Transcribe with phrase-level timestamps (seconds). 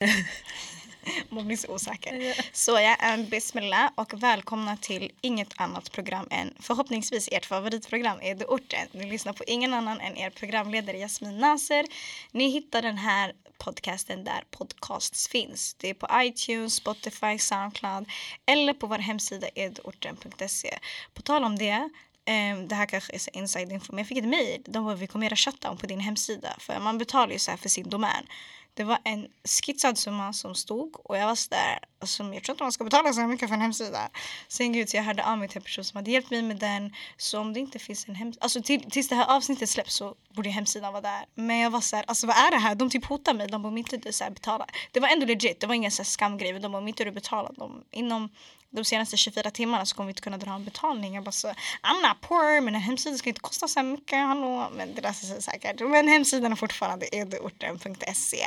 [1.28, 2.36] Man blir så osäker.
[2.52, 8.44] Så jag är Bismillah och välkomna till inget annat program än förhoppningsvis ert favoritprogram Edu
[8.44, 8.88] Orten.
[8.92, 11.84] Ni lyssnar på ingen annan än er programledare Jasmin Nasser.
[12.32, 15.74] Ni hittar den här podcasten där podcasts finns.
[15.74, 18.10] Det är på iTunes, Spotify, Soundcloud
[18.46, 20.78] eller på vår hemsida edorten.se.
[21.14, 21.90] På tal om det
[22.26, 24.62] Um, det här kanske är så inside info, men jag fick ett mejl.
[24.66, 26.48] De bara, vi kommer göra shutdown på din hemsida.
[26.58, 28.26] För man betalar ju så här för sin domän.
[28.74, 32.64] Det var en skissad summa som stod och jag var sådär, alltså, jag tror inte
[32.64, 34.10] man ska betala så mycket för en hemsida.
[34.48, 36.58] Sen gud, så jag hörde av mig till en person som hade hjälpt mig med
[36.58, 36.94] den.
[37.16, 40.14] Så om det inte finns en hemsida, alltså till, tills det här avsnittet släpps så
[40.34, 41.24] borde hemsidan vara där.
[41.34, 42.74] Men jag var såhär, alltså vad är det här?
[42.74, 44.66] De typ hotar mig, de bara om inte du så här, betalar.
[44.92, 46.52] Det var ändå legit, det var ingen så här skamgrej.
[46.52, 48.28] De bara om inte du betalar dem inom
[48.70, 51.14] de senaste 24 timmarna så kommer vi inte kunna dra en betalning.
[51.14, 51.48] Jag bara så,
[51.82, 54.70] I'm not poor men en hemsida ska inte kosta så här mycket, hallå.
[54.76, 55.80] Men det löser sig säkert.
[55.80, 58.46] Men hemsidan är fortfarande eduorten.se.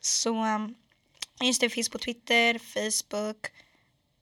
[0.00, 0.74] Så um,
[1.40, 3.46] just det, finns på Twitter, Facebook,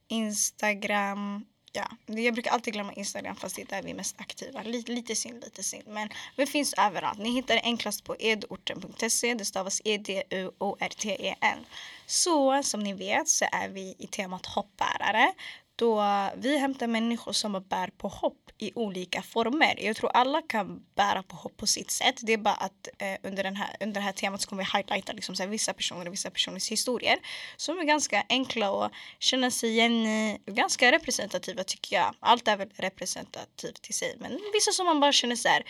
[0.08, 1.44] Instagram.
[1.72, 4.62] Ja, jag brukar alltid glömma Instagram fast det är där vi är mest aktiva.
[4.62, 5.84] Lite, lite synd, lite synd.
[5.86, 7.18] Men vi finns överallt.
[7.18, 9.34] Ni hittar det enklast på edorten.se.
[9.34, 11.64] Det stavas E-D-U-O-R-T-E-N.
[12.12, 15.32] Så som ni vet så är vi i temat hoppbärare
[15.76, 16.04] då
[16.36, 19.84] vi hämtar människor som bär på hopp i olika former.
[19.84, 22.14] Jag tror alla kan bära på hopp på sitt sätt.
[22.22, 24.78] Det är bara att eh, under, den här, under det här temat så kommer vi
[24.78, 27.18] highlighta liksom, så här, vissa personer och vissa personers historier
[27.56, 30.40] som är ganska enkla att känna sig igen i.
[30.46, 32.14] Ganska representativa tycker jag.
[32.20, 35.62] Allt är väl representativt i sig men vissa som man bara känner så här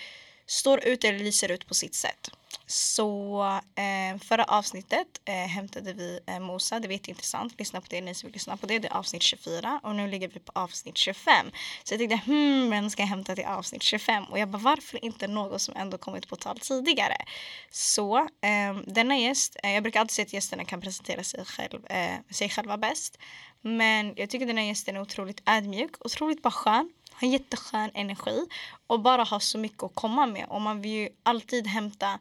[0.46, 2.30] står ut eller lyser ut på sitt sätt.
[2.66, 3.42] Så
[3.74, 7.58] eh, förra avsnittet eh, hämtade vi eh, Mosa, det var jätteintressant.
[7.58, 8.78] Lyssna på det, ni som vill lyssna på det.
[8.78, 11.50] Det är avsnitt 24 och nu ligger vi på avsnitt 25.
[11.84, 14.24] Så jag tänkte, hmm, vem ska jag hämta till avsnitt 25?
[14.24, 17.16] Och jag bara, varför inte något som ändå kommit på tal tidigare?
[17.70, 21.86] Så eh, denna gäst, eh, jag brukar alltid säga att gästerna kan presentera sig, själv,
[21.86, 23.18] eh, sig själva bäst.
[23.60, 28.46] Men jag tycker denna gästen är otroligt ödmjuk, otroligt bara skön har jätteskön energi
[28.86, 30.46] och bara har så mycket att komma med.
[30.48, 32.18] Och man vill ju alltid hämta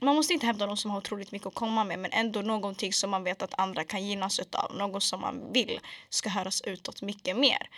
[0.00, 2.92] man måste inte hämta någon som har otroligt mycket att komma med men ändå någonting
[2.92, 4.76] som man vet att andra kan gynnas av.
[4.76, 7.68] Något som man vill ska höras utåt mycket mer.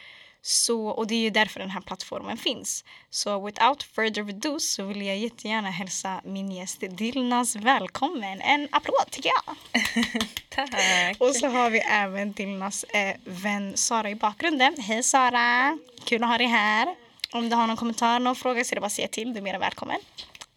[0.42, 2.84] Så, och det är ju därför den här plattformen finns.
[3.10, 8.40] Så without further ado så vill jag jättegärna hälsa min gäst Dilnas välkommen.
[8.40, 9.56] En applåd tycker jag.
[10.48, 11.20] Tack.
[11.20, 14.74] Och så har vi även Dilnas eh, vän Sara i bakgrunden.
[14.78, 15.78] Hej Sara!
[16.04, 16.94] Kul att ha dig här.
[17.32, 19.32] Om du har någon kommentar, någon fråga så är det bara att säga till.
[19.32, 19.98] Du är mer välkommen.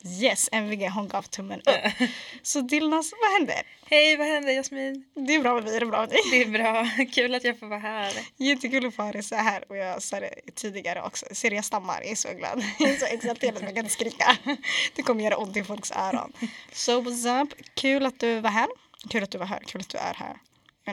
[0.05, 2.09] Yes, MVG hon gav tummen upp.
[2.41, 3.61] Så Dilnas, vad händer?
[3.85, 5.03] Hej, vad händer Jasmin?
[5.13, 6.19] Det är bra med mig, är det bra med dig?
[6.31, 8.13] Det är bra, kul att jag får vara här.
[8.37, 11.25] Jättekul att få ha dig så här och jag sa det tidigare också.
[11.31, 12.63] Ser jag stammar, jag är så glad.
[12.79, 14.37] Jag är så exalterad att jag kan inte skrika.
[14.95, 16.33] Det kommer göra ont i folks öron.
[16.71, 17.53] So what's up?
[17.73, 18.67] Kul att du var här.
[19.09, 20.37] Kul att du var här, kul att du är här.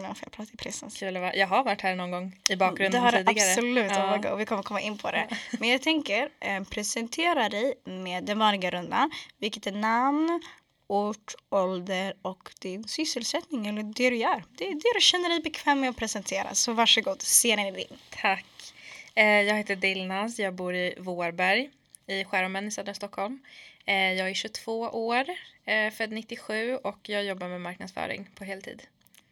[0.02, 0.98] Jag vet inte jag pratar i presens.
[0.98, 1.36] Kul att.
[1.36, 3.50] Jag har varit här någon gång i bakgrunden det har tidigare.
[3.50, 4.16] Absolut, ja.
[4.16, 5.28] oh God, vi kommer komma in på det.
[5.60, 9.10] Men jag tänker eh, presentera dig med den vanliga rundan.
[9.38, 10.40] Vilket är namn,
[10.86, 14.44] ort, ålder och din sysselsättning eller det du gör.
[14.48, 16.54] Det är det du känner dig bekväm med att presentera.
[16.54, 17.98] Så varsågod, scenen är din.
[18.10, 18.46] Tack.
[19.14, 21.70] Eh, jag heter Dilnaz, jag bor i Vårberg
[22.06, 23.38] i Skärholmen i södra Stockholm.
[23.84, 25.24] Eh, jag är 22 år,
[25.64, 28.82] eh, född 97 och jag jobbar med marknadsföring på heltid.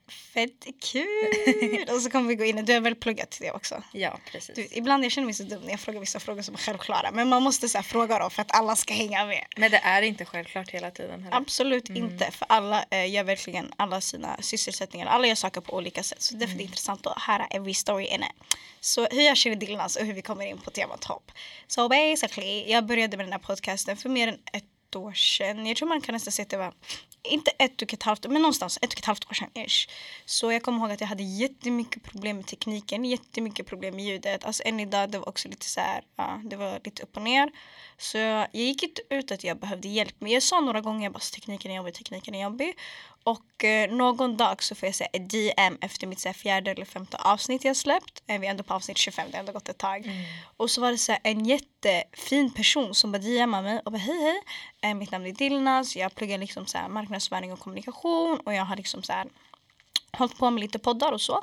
[0.09, 1.95] Fett kul!
[1.95, 3.83] och så kommer vi gå in, du har väl pluggat till det också?
[3.93, 4.57] Ja, precis.
[4.57, 7.11] Du, ibland jag känner mig så dum när jag frågar vissa frågor som är självklara.
[7.11, 9.45] Men man måste så fråga dem för att alla ska hänga med.
[9.57, 11.37] Men det är inte självklart hela tiden heller.
[11.37, 12.05] Absolut mm.
[12.05, 12.31] inte.
[12.31, 15.07] För alla eh, gör verkligen alla sina sysselsättningar.
[15.07, 16.23] Alla gör saker på olika sätt.
[16.23, 16.61] Så det är mm.
[16.61, 18.57] intressant att höra every story in it.
[18.81, 21.33] Så hur jag känner Dilnas och hur vi kommer in på temat hopp.
[21.67, 25.67] So basically, jag började med den här podcasten för mer än ett år sedan.
[25.67, 26.73] Jag tror man kan nästan säga att det var
[27.25, 29.89] inte ett och ett halvt, men någonstans ett och ett halvt år sedan ish.
[30.25, 34.45] Så jag kommer ihåg att jag hade jättemycket problem med tekniken, jättemycket problem med ljudet.
[34.45, 37.23] Alltså än idag, det var också lite så här, ja, det var lite upp och
[37.23, 37.51] ner.
[37.99, 40.15] Så jag gick inte ut att jag behövde hjälp.
[40.19, 42.79] Men jag sa några gånger bara tekniken är jobbig, tekniken är jobbig.
[43.25, 46.71] Och eh, någon dag så får jag säga ett DM efter mitt så här, fjärde
[46.71, 48.23] eller femte avsnitt jag släppt.
[48.27, 50.07] Eh, vi är ändå på avsnitt 25, det har ändå gått ett tag.
[50.07, 50.25] Mm.
[50.57, 53.99] Och så var det så här, en jättefin person som bara DMade mig och bara
[53.99, 54.43] hej hej.
[54.91, 58.65] Eh, mitt namn är Dilnas, jag pluggar liksom så här, marknadsföring och kommunikation och jag
[58.65, 59.27] har liksom så här,
[60.13, 61.43] hållit på med lite poddar och så.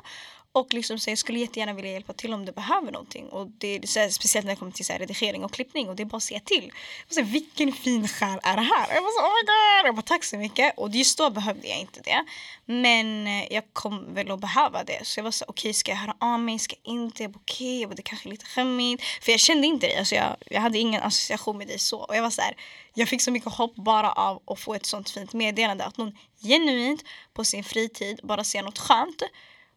[0.54, 3.28] Och liksom så jag skulle jättegärna vilja hjälpa till om du behöver någonting.
[3.28, 5.88] Och det är så här, speciellt när det kommer till så här, redigering och klippning
[5.88, 6.72] och det är bara att säga till.
[7.08, 8.94] Och så här, vilken fin själ är det här?
[8.94, 9.86] Jag bara så, oh my god!
[9.86, 10.78] Jag bara tack så mycket.
[10.78, 12.24] Och just då behövde jag inte det.
[12.66, 15.06] Men eh, jag kom väl att behöva det.
[15.06, 16.58] Så jag var så okej okay, ska jag höra av mig?
[16.58, 17.22] Ska jag inte?
[17.22, 17.96] Jag bara okej, okay.
[17.96, 19.04] det kanske är lite skämmigt.
[19.20, 19.96] För jag kände inte dig.
[19.96, 21.98] Alltså jag, jag hade ingen association med dig så.
[21.98, 22.56] Och jag var så här,
[22.94, 25.84] jag fick så mycket hopp bara av att få ett sånt fint meddelande.
[25.84, 27.04] Att någon genuint
[27.34, 29.22] på sin fritid bara ser något skönt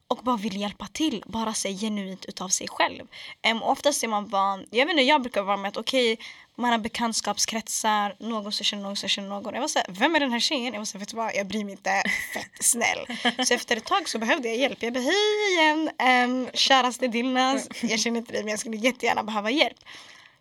[0.07, 3.07] och bara vill hjälpa till, bara sig genuint utav sig själv.
[3.51, 6.25] Um, oftast är man van, jag vet inte, jag brukar vara med att okej, okay,
[6.55, 9.53] man har bekantskapskretsar, någon som känner någon som känner någon.
[9.53, 10.73] Jag var såhär, vem är den här tjejen?
[10.73, 12.03] Jag var såhär, vet du vad, jag bryr mig inte,
[12.33, 13.05] fett snäll.
[13.47, 14.83] så efter ett tag så behövde jag hjälp.
[14.83, 15.89] Jag bara, hej igen,
[16.29, 19.77] um, käraste Dilnas, jag känner inte dig men jag skulle jättegärna behöva hjälp.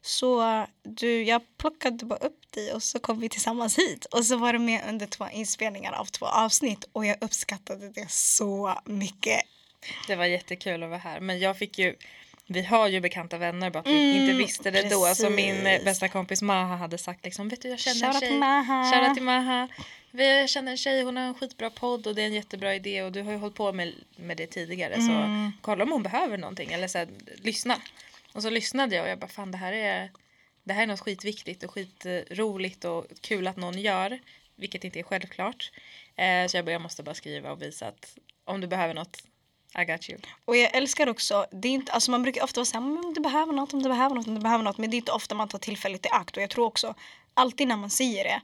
[0.02, 4.05] Så du, jag plockade bara upp dig och så kom vi tillsammans hit.
[4.05, 8.10] Och så var du med under två inspelningar av två avsnitt och jag uppskattade det
[8.10, 9.40] så mycket.
[10.06, 11.20] Det var jättekul att vara här.
[11.20, 11.96] Men jag fick ju
[12.46, 14.92] vi har ju bekanta vänner bara att vi mm, inte visste det precis.
[14.92, 15.14] då.
[15.14, 18.20] Så min eh, bästa kompis Maha hade sagt liksom, vet du jag känner Shoutout en
[18.20, 18.28] tjej.
[18.28, 18.92] Till Maha.
[18.92, 19.69] Shoutout till Maha.
[20.10, 23.02] Vi känner en tjej, hon har en skitbra podd och det är en jättebra idé
[23.02, 25.06] och du har ju hållit på med, med det tidigare mm.
[25.06, 27.76] så kolla om hon behöver någonting eller så här, lyssna.
[28.32, 30.10] Och så lyssnade jag och jag bara fan det här är
[30.64, 34.19] det här är något skitviktigt och skitroligt och kul att någon gör.
[34.56, 35.72] Vilket inte är självklart.
[36.16, 39.22] Eh, så jag bara, jag måste bara skriva och visa att om du behöver något
[39.79, 40.19] i got you.
[40.44, 43.53] Och jag älskar också, det är inte, alltså man brukar ofta säga om du behöver
[43.53, 44.79] något, om du behöver något, om du behöver något.
[44.79, 46.37] Men det är inte ofta man tar tillfället i akt.
[46.37, 46.94] Och jag tror också,
[47.35, 48.41] alltid när man säger det,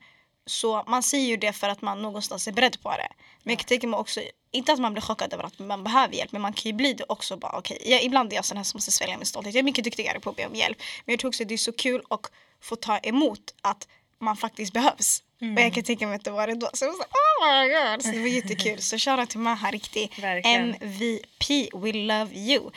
[0.47, 3.09] så man säger ju det för att man någonstans är beredd på det.
[3.43, 6.33] Men jag tänker mig också, inte att man blir chockad över att man behöver hjälp,
[6.33, 7.79] men man kan ju bli det också bara okej.
[7.81, 8.07] Okay.
[8.07, 9.55] ibland är jag sån här som måste svälja min stolthet.
[9.55, 10.79] Jag är mycket duktigare på att be om hjälp.
[11.05, 12.31] Men jag tror också att det är så kul att
[12.61, 13.89] få ta emot att
[14.19, 15.23] man faktiskt behövs.
[15.41, 15.57] Mm.
[15.57, 16.71] Och jag kan tänka mig att det var det då.
[16.75, 18.03] Så jag var så, oh my god.
[18.03, 18.83] Så det var jättekul.
[18.83, 20.13] Så shoutout till Maha, riktig
[20.45, 21.51] MVP.
[21.75, 22.71] We love you.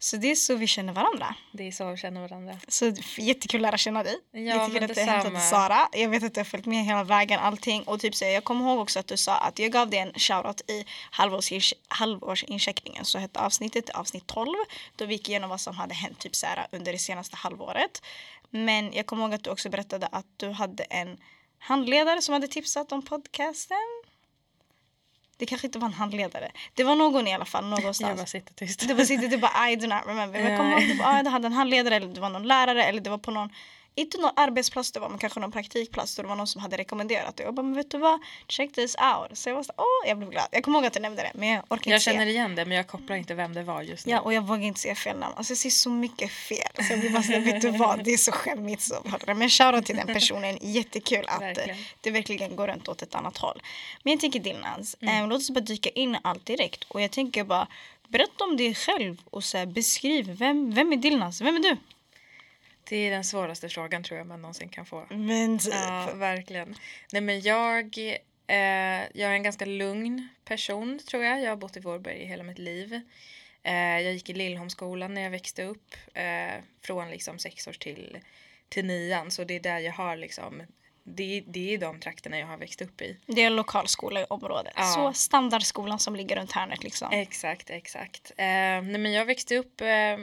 [0.00, 1.34] Så det är så vi känner varandra.
[1.52, 2.56] Det är så vi känner varandra.
[2.68, 4.16] Så jättekul att lära känna dig.
[4.32, 5.88] Ja, jättekul att du hämtade Sara.
[5.92, 7.82] Jag vet att du har följt med hela vägen allting.
[7.82, 10.12] Och typ så, jag kommer ihåg också att du sa att jag gav dig en
[10.12, 13.04] shoutout i halvårs, halvårsincheckningen.
[13.04, 14.48] Så hette avsnittet avsnitt 12.
[14.96, 18.02] Då vi gick igenom vad som hade hänt typ så här, under det senaste halvåret.
[18.50, 21.16] Men jag kommer ihåg att du också berättade att du hade en
[21.58, 23.76] handledare som hade tipsat om podcasten.
[25.36, 26.52] Det kanske inte var en handledare.
[26.74, 28.00] Det var någon i alla fall någonstans.
[28.00, 28.88] Jag bara sitter tyst.
[28.88, 30.42] Du bara sitter du bara I do not remember.
[30.42, 32.84] Men kommer ihåg du, bara, ah, du hade en handledare eller det var någon lärare
[32.84, 33.50] eller det var på någon
[33.98, 36.76] inte någon arbetsplats det var men kanske någon praktikplats då det var någon som hade
[36.76, 37.42] rekommenderat det.
[37.42, 39.38] Jag bara men vet du vad, check this out.
[39.38, 40.46] Så jag var så åh jag blev glad.
[40.50, 42.10] Jag kommer ihåg att du nämnde det men jag orkar jag inte se.
[42.10, 44.12] Jag känner igen det men jag kopplar inte vem det var just nu.
[44.12, 45.34] Ja och jag vågar inte säga fel namn.
[45.36, 46.84] Alltså jag ser så mycket fel.
[46.86, 48.94] Så jag blir bara såhär, vet du vad, det är så skämmigt så.
[49.26, 51.76] Men shoutout till den personen, jättekul att verkligen.
[52.00, 53.62] det verkligen går runt åt ett annat håll.
[54.02, 55.22] Men jag tänker Dilnans, mm.
[55.22, 57.66] eh, låt oss bara dyka in allt direkt och jag tänker bara
[58.08, 61.76] berätta om dig själv och så här, beskriv vem, vem är Dilnans, vem är du?
[62.88, 65.06] Det är den svåraste frågan tror jag man någonsin kan få.
[65.10, 65.74] Men typ.
[65.74, 66.74] Ja, verkligen.
[67.12, 67.98] Nej men jag,
[68.46, 68.56] eh,
[69.12, 71.42] jag är en ganska lugn person tror jag.
[71.42, 73.00] Jag har bott i Vårberg hela mitt liv.
[73.62, 75.94] Eh, jag gick i Lillholmsskolan när jag växte upp.
[76.14, 78.18] Eh, från liksom sex år till,
[78.68, 79.30] till nian.
[79.30, 80.62] Så det är där jag har liksom
[81.16, 83.16] det, det är de trakterna jag har växt upp i.
[83.26, 84.72] Det är lokalskola i området.
[84.76, 84.82] Ja.
[84.82, 87.12] Så standardskolan som ligger runt hörnet liksom.
[87.12, 88.30] Exakt, exakt.
[88.30, 90.16] Eh, nej men jag växte upp eh,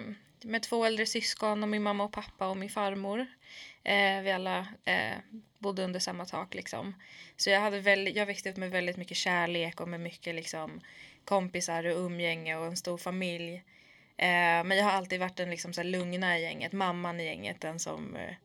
[0.45, 3.19] med två äldre syskon och min mamma och pappa och min farmor.
[3.83, 5.17] Eh, vi alla eh,
[5.59, 6.95] bodde under samma tak liksom.
[7.37, 10.81] Så jag, hade väldigt, jag växte upp med väldigt mycket kärlek och med mycket liksom,
[11.25, 13.53] kompisar och umgänge och en stor familj.
[14.17, 17.25] Eh, men jag har alltid varit den liksom, så här, lugna i gänget, mamman i
[17.25, 18.35] gänget, den som eh,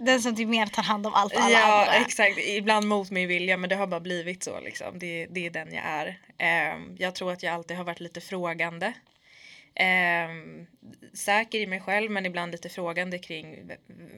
[0.00, 1.94] den som typ mer tar hand om allt alla Ja andra.
[1.94, 4.98] exakt, ibland mot min vilja men det har bara blivit så liksom.
[4.98, 6.18] Det, det är den jag är.
[6.38, 8.92] Eh, jag tror att jag alltid har varit lite frågande
[9.76, 10.28] eh,
[11.14, 13.70] säker i mig själv men ibland lite frågande kring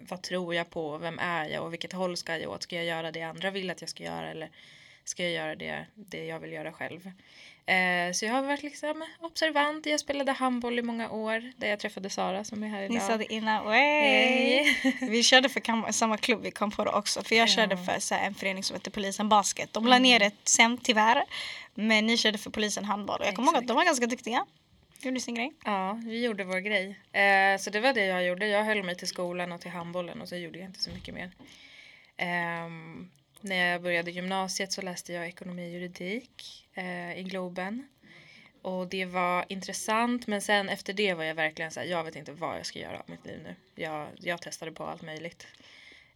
[0.09, 2.63] vad tror jag på, vem är jag och vilket håll ska jag åt?
[2.63, 4.51] Ska jag göra det andra vill att jag ska göra eller
[5.05, 7.11] ska jag göra det, det jag vill göra själv?
[7.69, 9.87] Eh, så jag har varit liksom observant.
[9.87, 12.95] Jag spelade handboll i många år där jag träffade Sara som är här idag.
[12.95, 13.73] Ni sa det innan.
[13.73, 14.75] Hey.
[15.01, 17.23] vi körde för samma klubb, vi kom på det också.
[17.23, 17.55] För jag ja.
[17.55, 19.73] körde för så här, en förening som heter Polisen Basket.
[19.73, 20.03] De la mm.
[20.03, 21.25] ner det sen tyvärr.
[21.75, 23.21] Men ni körde för Polisen Handboll.
[23.21, 24.47] Och jag kommer ihåg att de var ganska duktiga.
[25.03, 25.53] Gjorde sin grej?
[25.65, 27.01] Ja, vi gjorde vår grej.
[27.13, 28.47] Eh, så det var det jag gjorde.
[28.47, 31.15] Jag höll mig till skolan och till handbollen och så gjorde jag inte så mycket
[31.15, 31.31] mer.
[32.17, 32.69] Eh,
[33.41, 37.89] när jag började gymnasiet så läste jag ekonomi och juridik eh, i Globen.
[38.63, 42.17] Och det var intressant men sen efter det var jag verkligen så här, jag vet
[42.17, 43.55] inte vad jag ska göra av mitt liv nu.
[43.83, 45.47] Jag, jag testade på allt möjligt.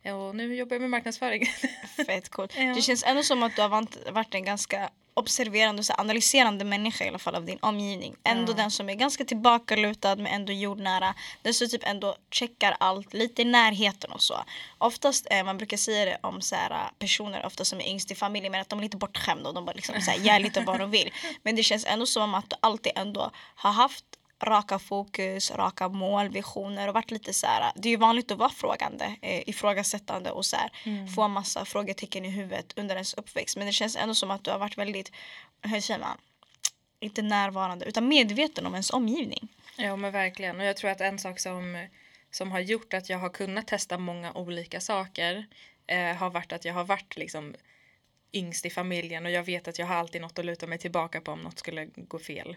[0.04, 1.46] Och nu jobbar jag med marknadsföring.
[2.06, 2.54] Fett coolt.
[2.56, 2.74] Ja.
[2.74, 7.08] Det känns ändå som att du har varit en ganska observerande och analyserande människa i
[7.08, 8.16] alla fall av din omgivning.
[8.24, 8.56] Ändå ja.
[8.56, 11.14] den som är ganska tillbakalutad men ändå jordnära.
[11.42, 14.44] Den som typ ändå checkar allt lite i närheten och så.
[14.78, 18.14] Oftast, eh, man brukar säga det om så här, personer ofta som är yngst i
[18.14, 20.60] familjen men att de är lite bortskämda och de bara liksom så här, gör lite
[20.60, 21.12] vad de vill.
[21.42, 24.04] Men det känns ändå som att du alltid ändå har haft
[24.42, 27.72] raka fokus, raka mål, visioner och varit lite så här.
[27.74, 31.08] Det är ju vanligt att vara frågande, eh, ifrågasättande och så här, mm.
[31.08, 33.56] få massa frågetecken i huvudet under ens uppväxt.
[33.56, 35.12] Men det känns ändå som att du har varit väldigt,
[35.62, 36.18] hur säger man,
[37.00, 39.48] inte närvarande utan medveten om ens omgivning.
[39.76, 41.86] Ja men verkligen och jag tror att en sak som,
[42.30, 45.46] som har gjort att jag har kunnat testa många olika saker
[45.86, 47.54] eh, har varit att jag har varit liksom
[48.32, 51.20] yngst i familjen och jag vet att jag har alltid något att luta mig tillbaka
[51.20, 52.56] på om något skulle gå fel.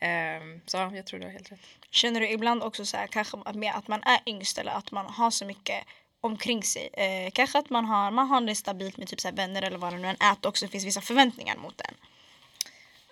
[0.00, 1.60] Um, så jag tror du har helt rätt.
[1.90, 5.06] Känner du ibland också så här, kanske med att man är yngst eller att man
[5.06, 5.84] har så mycket
[6.20, 6.88] omkring sig.
[6.92, 9.92] Eh, kanske att man har, man har det stabilt med typ så vänner eller vad
[9.92, 10.32] det nu än är.
[10.32, 11.94] Att det också finns vissa förväntningar mot den.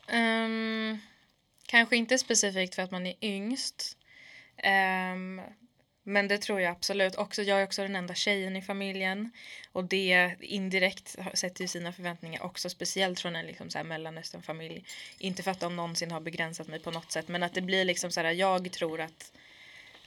[0.08, 0.98] Um, ehm,
[1.66, 3.96] kanske inte specifikt för att man är yngst.
[4.64, 5.40] Um,
[6.04, 7.14] men det tror jag absolut.
[7.14, 9.30] Också, jag är också den enda tjejen i familjen.
[9.72, 12.70] Och det indirekt sätter ju sina förväntningar också.
[12.70, 14.84] Speciellt från en liksom så här mellanösternfamilj.
[15.18, 17.28] Inte för att de någonsin har begränsat mig på något sätt.
[17.28, 18.32] Men att det blir liksom så här.
[18.32, 19.32] Jag tror att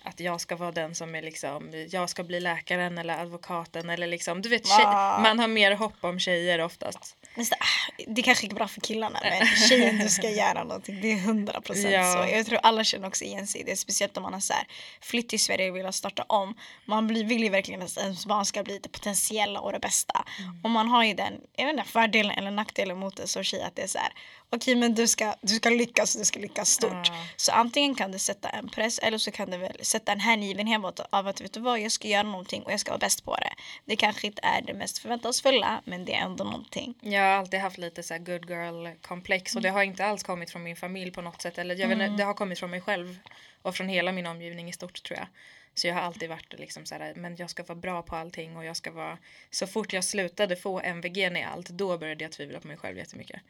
[0.07, 4.07] att jag ska vara den som är liksom, jag ska bli läkaren eller advokaten eller
[4.07, 4.85] liksom, du vet, tjej,
[5.21, 7.15] man har mer hopp om tjejer oftast.
[7.37, 11.19] Ah, det kanske är bra för killarna men tjejen du ska göra någonting, det är
[11.19, 12.13] hundra procent ja.
[12.13, 12.35] så.
[12.35, 14.67] Jag tror alla känner också igen sig i det, speciellt om man har så här,
[15.01, 16.55] flytt till Sverige och vill starta om.
[16.85, 20.25] Man vill ju verkligen att ens barn ska bli det potentiella och det bästa.
[20.39, 20.61] Mm.
[20.63, 23.61] Och man har ju den, jag vet inte, fördelen eller nackdelen mot det som tjej
[23.63, 24.13] att det är så här,
[24.49, 27.09] okej men du ska, du ska lyckas du ska lyckas stort.
[27.09, 27.25] Mm.
[27.35, 31.00] Så antingen kan det sätta en press eller så kan det väl sätta en hängivenhet
[31.10, 33.36] av att vet du vad jag ska göra någonting och jag ska vara bäst på
[33.36, 33.54] det.
[33.86, 36.94] Det kanske inte är det mest förväntansfulla men det är ändå någonting.
[37.01, 40.51] Jag har alltid haft lite så good girl komplex och det har inte alls kommit
[40.51, 42.00] från min familj på något sätt eller jag mm.
[42.00, 43.18] vet, det har kommit från mig själv
[43.62, 45.27] och från hela min omgivning i stort tror jag.
[45.74, 48.58] Så jag har alltid varit liksom så här, men jag ska vara bra på allting
[48.58, 49.18] och jag ska vara
[49.51, 52.98] så fort jag slutade få MVG i allt då började jag tvivla på mig själv
[52.98, 53.42] jättemycket.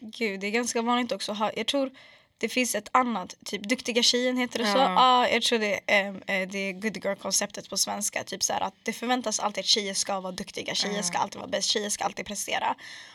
[0.00, 1.50] Gud, det är ganska vanligt också.
[1.56, 1.90] Jag tror
[2.38, 4.78] det finns ett annat, typ duktiga tjejen heter det så?
[4.78, 8.24] Ja, ah, jag tror det är, um, det är good girl konceptet på svenska.
[8.24, 11.40] Typ så här, att det förväntas alltid att tjejer ska vara duktiga, tjejer ska alltid
[11.40, 12.74] vara bäst, tjejer ska alltid prestera.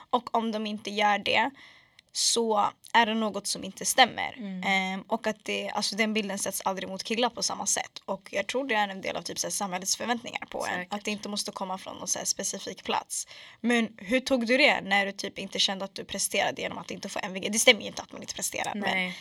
[0.10, 1.52] Och om de inte gör det
[2.12, 4.34] så är det något som inte stämmer.
[4.38, 4.64] Mm.
[4.64, 8.02] Ehm, och att det, alltså den bilden sätts aldrig mot killar på samma sätt.
[8.06, 10.78] Och jag tror det är en del av typ, så samhällets förväntningar på Säkert.
[10.92, 10.98] en.
[10.98, 13.28] Att det inte måste komma från någon så specifik plats.
[13.62, 16.92] Men hur tog du det när du typ inte kände att du presterade genom att
[16.92, 17.52] inte få MVG?
[17.52, 18.72] Det stämmer ju inte att man inte presterar.
[18.76, 19.14] Nej, men,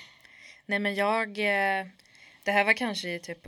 [0.66, 1.28] Nej, men jag...
[1.28, 1.86] Eh,
[2.42, 3.46] det här var kanske i typ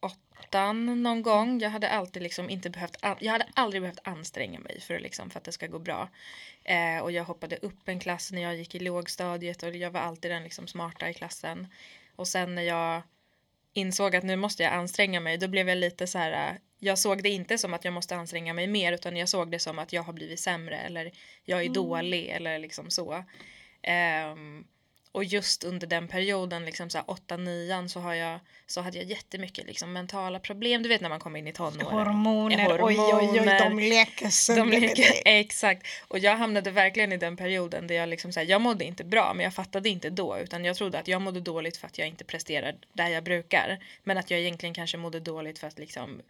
[0.00, 1.60] åttan någon gång.
[1.60, 5.38] Jag hade alltid liksom inte behövt, jag hade aldrig behövt anstränga mig för, liksom, för
[5.38, 6.08] att det ska gå bra.
[6.64, 10.00] Eh, och jag hoppade upp en klass när jag gick i lågstadiet och jag var
[10.00, 11.66] alltid den liksom smarta i klassen.
[12.16, 13.02] Och sen när jag
[13.72, 17.22] insåg att nu måste jag anstränga mig, då blev jag lite så här, jag såg
[17.22, 19.92] det inte som att jag måste anstränga mig mer utan jag såg det som att
[19.92, 21.12] jag har blivit sämre eller
[21.44, 21.72] jag är mm.
[21.72, 23.24] dålig eller liksom så.
[24.32, 24.66] Um,
[25.18, 29.66] och just under den perioden, liksom så 8-9 så, har jag, så hade jag jättemycket
[29.66, 30.82] liksom mentala problem.
[30.82, 31.86] Du vet när man kommer in i tonåren.
[31.86, 35.22] Hormoner, Hormoner oj oj oj, de leker sönder med dig.
[35.24, 35.86] Exakt.
[36.08, 39.04] Och jag hamnade verkligen i den perioden där jag liksom så här, jag mådde inte
[39.04, 41.98] bra men jag fattade inte då utan jag trodde att jag mådde dåligt för att
[41.98, 43.78] jag inte presterar där jag brukar.
[44.04, 46.22] Men att jag egentligen kanske mådde dåligt för att liksom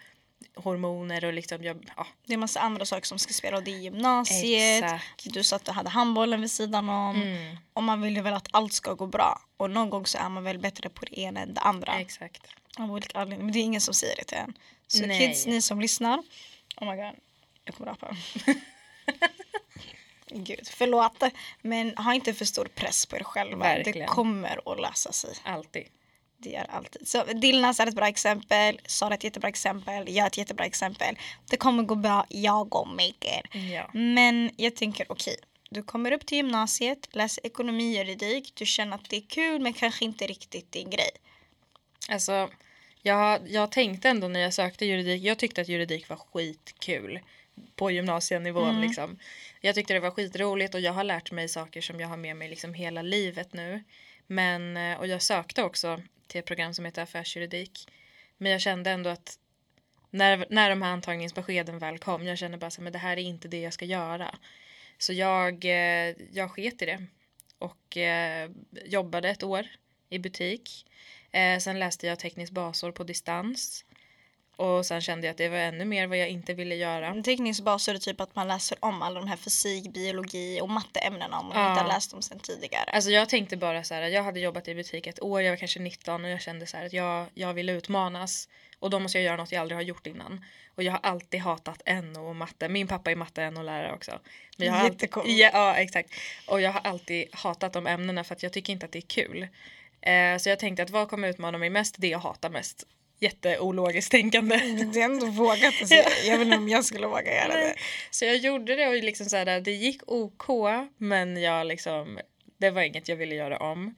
[0.54, 2.07] hormoner och liksom jag, ja.
[2.26, 4.85] Det är massa andra saker som ska spela och det är gymnasiet.
[4.85, 5.35] Exakt.
[5.35, 7.23] Du sa att du hade handbollen vid sidan om.
[7.23, 7.57] Mm.
[7.73, 9.40] Och man vill ju väl att allt ska gå bra.
[9.57, 12.00] Och någon gång så är man väl bättre på det ena än det andra.
[12.00, 12.47] Exakt.
[12.78, 13.45] Av olika anledningar.
[13.45, 14.59] Men det är ingen som säger det till en.
[14.87, 15.18] Så Nej.
[15.18, 16.23] kids, ni som lyssnar.
[16.76, 17.14] Oh my god.
[17.64, 18.16] Jag kommer rapa.
[20.30, 21.23] Gud, förlåt.
[21.62, 23.64] Men ha inte för stor press på er själva.
[23.64, 24.00] Verkligen.
[24.00, 25.35] Det kommer att lösa sig.
[25.42, 25.87] Alltid.
[26.40, 27.09] Det gör alltid.
[27.09, 30.64] Så Dilnas är ett bra exempel, Sara är ett jättebra exempel, jag är ett jättebra
[30.64, 31.18] exempel.
[31.50, 33.73] Det kommer gå bra, jag går make it.
[33.73, 33.90] Ja.
[33.92, 38.95] Men jag tänker okej, okay, du kommer upp till gymnasiet, läser ekonomi, juridik, du känner
[38.95, 41.11] att det är kul men kanske inte riktigt din grej.
[42.09, 42.50] Alltså,
[43.02, 47.21] jag, jag tänkte ändå när jag sökte juridik, jag tyckte att juridik var skitkul
[47.76, 48.83] på gymnasienivån mm.
[48.83, 49.18] liksom.
[49.61, 52.37] Jag tyckte det var skitroligt och jag har lärt mig saker som jag har med
[52.37, 53.85] mig liksom hela livet nu.
[54.26, 57.88] Men, eh, och jag sökte också till ett program som heter affärsjuridik.
[58.38, 59.38] Men jag kände ändå att
[60.11, 63.23] när, när de här antagningsbeskeden väl kom, jag kände bara så men det här är
[63.23, 64.38] inte det jag ska göra.
[64.99, 67.06] Så jag, eh, jag sket i det
[67.58, 68.50] och eh,
[68.85, 69.66] jobbade ett år
[70.08, 70.87] i butik.
[71.30, 73.85] Eh, sen läste jag tekniskt basår på distans.
[74.58, 77.22] Och sen kände jag att det var ännu mer vad jag inte ville göra.
[77.22, 80.68] Teknisk bas är det typ att man läser om alla de här fysik, biologi och
[80.68, 81.70] matteämnena om man ja.
[81.70, 82.90] inte har läst dem sen tidigare.
[82.90, 85.56] Alltså jag tänkte bara så här, jag hade jobbat i butik ett år, jag var
[85.56, 88.48] kanske 19 och jag kände så här att jag, jag ville utmanas.
[88.78, 90.44] Och då måste jag göra något jag aldrig har gjort innan.
[90.74, 92.68] Och jag har alltid hatat NO och matte.
[92.68, 94.18] Min pappa är matte NO-lärare också.
[94.56, 95.20] Men jag har Jättecool.
[95.20, 96.10] Alltid, ja, ja, exakt.
[96.46, 99.08] Och jag har alltid hatat de ämnena för att jag tycker inte att det är
[99.08, 99.48] kul.
[100.00, 101.94] Eh, så jag tänkte att vad kommer utmana mig mest?
[101.98, 102.86] Det jag hatar mest.
[103.20, 104.56] Jätteologiskt tänkande.
[104.92, 106.08] Det är ändå vågat säga.
[106.26, 107.75] Jag vet inte om jag skulle våga göra det.
[108.10, 110.44] Så jag gjorde det och liksom så här, det gick OK
[110.96, 112.18] men jag liksom,
[112.58, 113.94] det var inget jag ville göra om.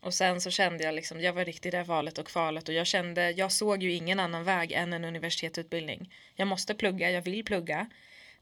[0.00, 2.74] Och sen så kände jag liksom, jag var riktigt i det valet och kvalet och
[2.74, 6.14] jag kände, jag såg ju ingen annan väg än en universitetsutbildning.
[6.36, 7.86] Jag måste plugga, jag vill plugga.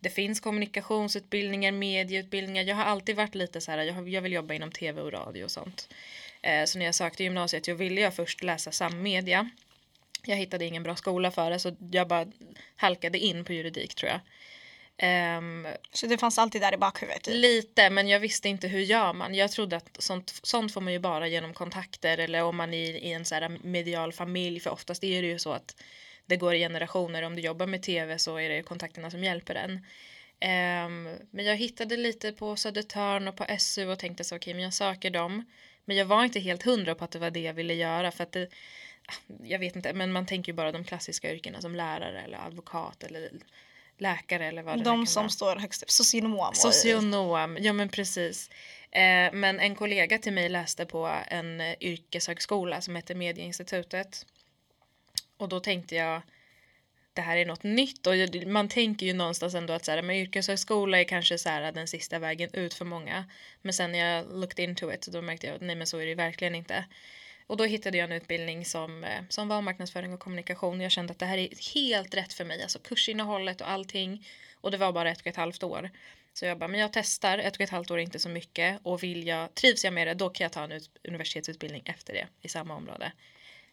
[0.00, 2.64] Det finns kommunikationsutbildningar, medieutbildningar.
[2.64, 5.44] Jag har alltid varit lite så här, jag, jag vill jobba inom tv och radio
[5.44, 5.88] och sånt.
[6.42, 9.50] Eh, så när jag sökte gymnasiet, jag ville jag först läsa sammedia.
[10.26, 12.26] Jag hittade ingen bra skola för det så jag bara
[12.76, 14.20] halkade in på juridik tror jag.
[15.02, 17.22] Um, så det fanns alltid där i bakhuvudet?
[17.22, 17.34] Typ.
[17.34, 19.34] Lite, men jag visste inte hur gör man.
[19.34, 22.96] Jag trodde att sånt, sånt får man ju bara genom kontakter eller om man är
[22.96, 24.60] i en så här medial familj.
[24.60, 25.82] För oftast är det ju så att
[26.26, 27.22] det går i generationer.
[27.22, 29.72] Om du jobbar med tv så är det kontakterna som hjälper en.
[30.40, 34.54] Um, men jag hittade lite på Södertörn och på SU och tänkte så okej, okay,
[34.54, 35.44] men jag söker dem.
[35.84, 38.22] Men jag var inte helt hundra på att det var det jag ville göra för
[38.22, 38.48] att det,
[39.42, 43.02] jag vet inte, men man tänker ju bara de klassiska yrkena som lärare eller advokat
[43.02, 43.30] eller
[43.98, 45.30] läkare eller vad det De som vara.
[45.30, 46.54] står högst upp, socionom.
[46.54, 48.50] Socionom, ja men precis.
[48.90, 54.26] Eh, men en kollega till mig läste på en yrkeshögskola som heter Medieinstitutet.
[55.36, 56.22] Och då tänkte jag
[57.12, 58.14] det här är något nytt och
[58.46, 61.86] man tänker ju någonstans ändå att så här, men yrkeshögskola är kanske så här, den
[61.86, 63.24] sista vägen ut för många.
[63.62, 66.06] Men sen när jag looked into it då märkte jag att nej men så är
[66.06, 66.84] det verkligen inte.
[67.46, 70.80] Och då hittade jag en utbildning som, eh, som var marknadsföring och kommunikation.
[70.80, 74.26] Jag kände att det här är helt rätt för mig, alltså kursinnehållet och allting.
[74.60, 75.90] Och det var bara ett och ett halvt år.
[76.32, 78.80] Så jag bara, men jag testar, ett och ett halvt år är inte så mycket
[78.82, 82.26] och vill jag, trivs jag med det då kan jag ta en universitetsutbildning efter det
[82.42, 83.12] i samma område.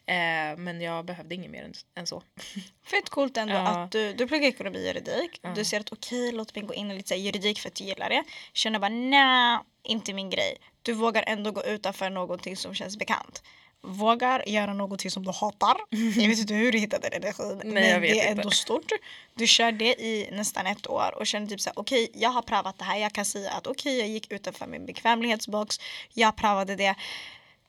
[0.05, 2.23] Eh, men jag behövde inget mer än, än så.
[2.91, 3.59] Fett coolt ändå ja.
[3.59, 5.39] att du, du pluggar ekonomi och juridik.
[5.41, 5.49] Ja.
[5.55, 7.75] Du ser att okej, okay, låt mig gå in i lite så juridik för att
[7.75, 8.23] du gillar det.
[8.53, 10.57] Känner bara nej, inte min grej.
[10.81, 13.43] Du vågar ändå gå utanför någonting som känns bekant
[13.83, 15.77] vågar göra någonting som du hatar.
[15.89, 18.91] Jag vet inte hur du hittade den energin Nej, men det är ändå stort.
[19.35, 22.41] Du kör det i nästan ett år och känner typ såhär okej okay, jag har
[22.41, 22.97] prövat det här.
[22.97, 25.79] Jag kan säga att okej okay, jag gick utanför min bekvämlighetsbox.
[26.13, 26.95] Jag prövade det.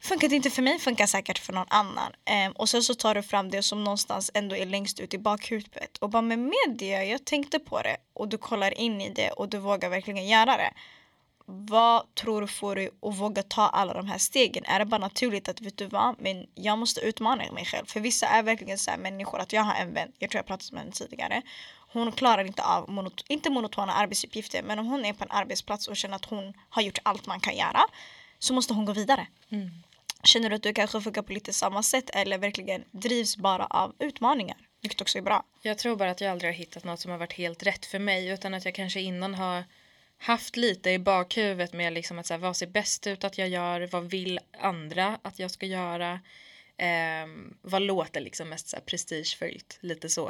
[0.00, 2.12] Funkade inte för mig, funkar säkert för någon annan.
[2.46, 5.18] Um, och sen så tar du fram det som någonstans ändå är längst ut i
[5.18, 9.30] bakhuvudet och bara med media, jag tänkte på det och du kollar in i det
[9.30, 10.72] och du vågar verkligen göra det
[11.46, 14.64] vad tror du får dig att våga ta alla de här stegen?
[14.64, 17.86] Är det bara naturligt att vet du vad, men jag måste utmana mig själv?
[17.86, 20.46] För vissa är verkligen så här människor att jag har en vän, jag tror jag
[20.46, 21.42] pratat med henne tidigare.
[21.92, 25.88] Hon klarar inte av, monot inte monotona arbetsuppgifter, men om hon är på en arbetsplats
[25.88, 27.84] och känner att hon har gjort allt man kan göra
[28.38, 29.26] så måste hon gå vidare.
[29.50, 29.70] Mm.
[30.22, 33.94] Känner du att du kanske funkar på lite samma sätt eller verkligen drivs bara av
[33.98, 34.56] utmaningar?
[34.80, 35.44] Vilket också är bra.
[35.62, 37.98] Jag tror bara att jag aldrig har hittat något som har varit helt rätt för
[37.98, 39.64] mig utan att jag kanske innan har
[40.24, 43.48] haft lite i bakhuvudet med liksom att så här, vad ser bäst ut att jag
[43.48, 46.20] gör, vad vill andra att jag ska göra,
[46.76, 47.26] eh,
[47.62, 50.28] vad låter liksom mest så här prestigefyllt, lite så.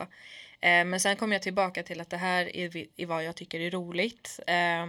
[0.60, 3.60] Eh, men sen kom jag tillbaka till att det här är, är vad jag tycker
[3.60, 4.40] är roligt.
[4.46, 4.86] Eh,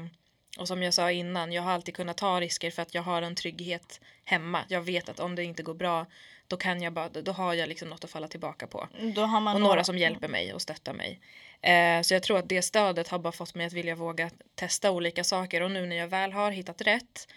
[0.57, 3.21] och som jag sa innan, jag har alltid kunnat ta risker för att jag har
[3.21, 4.61] en trygghet hemma.
[4.67, 6.05] Jag vet att om det inte går bra
[6.47, 8.87] då kan jag bara, då har jag liksom något att falla tillbaka på.
[9.15, 11.19] Då och några som hjälper mig och stöttar mig.
[11.65, 14.91] Eh, så jag tror att det stödet har bara fått mig att vilja våga testa
[14.91, 17.27] olika saker och nu när jag väl har hittat rätt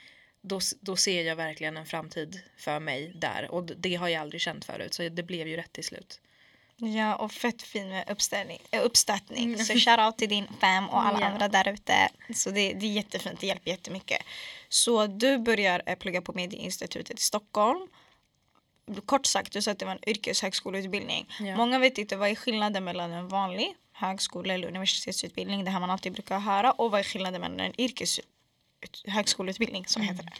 [0.40, 4.40] då, då ser jag verkligen en framtid för mig där och det har jag aldrig
[4.40, 6.20] känt förut så det blev ju rätt till slut.
[6.76, 9.44] Ja och fett fin med uppställning, äh, uppstöttning.
[9.44, 9.64] Mm.
[9.64, 11.32] Så shoutout till din fam och alla yeah.
[11.32, 12.08] andra där ute.
[12.34, 14.22] Så det, det är jättefint, det hjälper jättemycket.
[14.68, 17.88] Så du börjar äh, plugga på Medieinstitutet i Stockholm
[19.06, 21.28] kort sagt, du sa att det var en yrkeshögskoleutbildning.
[21.40, 21.56] Ja.
[21.56, 25.90] Många vet inte vad är skillnaden mellan en vanlig högskole eller universitetsutbildning, det här man
[25.90, 30.32] alltid brukar höra, och vad är skillnaden mellan en yrkeshögskoleutbildning som heter det?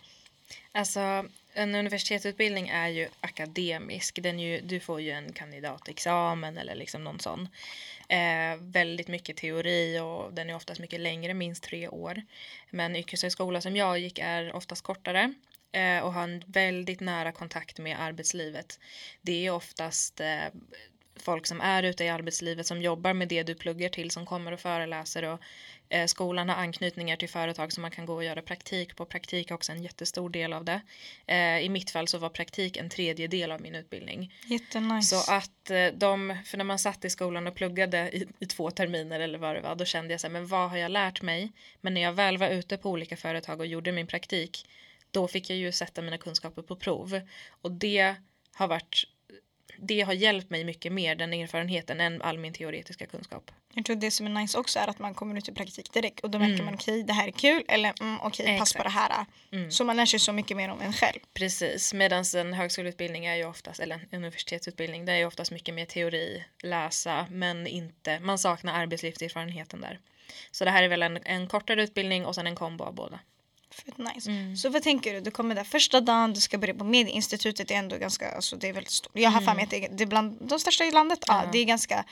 [0.73, 4.23] Alltså en universitetsutbildning är ju akademisk.
[4.23, 7.49] Den ju, du får ju en kandidatexamen eller liksom någon sån.
[8.09, 12.23] Eh, väldigt mycket teori och den är oftast mycket längre, minst tre år.
[12.71, 15.35] Men yrkeshögskola som jag gick är oftast kortare
[15.73, 18.81] eh, och har en väldigt nära kontakt med arbetslivet.
[19.23, 20.47] Det är oftast eh,
[21.23, 24.53] folk som är ute i arbetslivet som jobbar med det du pluggar till som kommer
[24.53, 25.41] och föreläser och
[25.91, 29.05] Eh, skolan har anknytningar till företag som man kan gå och göra praktik på.
[29.05, 30.81] Praktik är också en jättestor del av det.
[31.27, 34.35] Eh, I mitt fall så var praktik en tredjedel av min utbildning.
[34.47, 35.17] Jättenice.
[35.17, 38.71] Så att eh, de, för när man satt i skolan och pluggade i, i två
[38.71, 41.23] terminer eller vad det var, då kände jag så här, men vad har jag lärt
[41.23, 41.53] mig?
[41.81, 44.69] Men när jag väl var ute på olika företag och gjorde min praktik,
[45.11, 47.21] då fick jag ju sätta mina kunskaper på prov.
[47.63, 48.15] Och det
[48.55, 49.05] har varit
[49.81, 53.51] det har hjälpt mig mycket mer, den erfarenheten, än all min teoretiska kunskap.
[53.75, 56.21] Jag tror det som är nice också är att man kommer ut i praktik direkt
[56.21, 56.65] och då märker mm.
[56.65, 59.27] man okej okay, det här är kul eller mm, okej okay, pass på det här.
[59.53, 59.71] Mm.
[59.71, 61.19] Så man lär sig så mycket mer om en själv.
[61.35, 65.75] Precis, medan en högskoleutbildning är ju oftast, eller en universitetsutbildning, det är ju oftast mycket
[65.75, 70.01] mer teori, läsa, men inte, man saknar arbetslivserfarenheten där.
[70.51, 73.21] Så det här är väl en, en kortare utbildning och sen en kombo av båda.
[73.71, 74.31] Fett nice.
[74.31, 74.57] Mm.
[74.57, 75.21] Så vad tänker du?
[75.21, 77.69] Du kommer där första dagen, du ska börja på medieinstitutet.
[77.69, 79.13] Det är ändå ganska, alltså det är väldigt stort.
[79.15, 79.65] Jag har för mig mm.
[79.65, 81.19] att det är, det är bland de största i landet.
[81.27, 81.43] Ja.
[81.45, 82.05] ja det är ganska,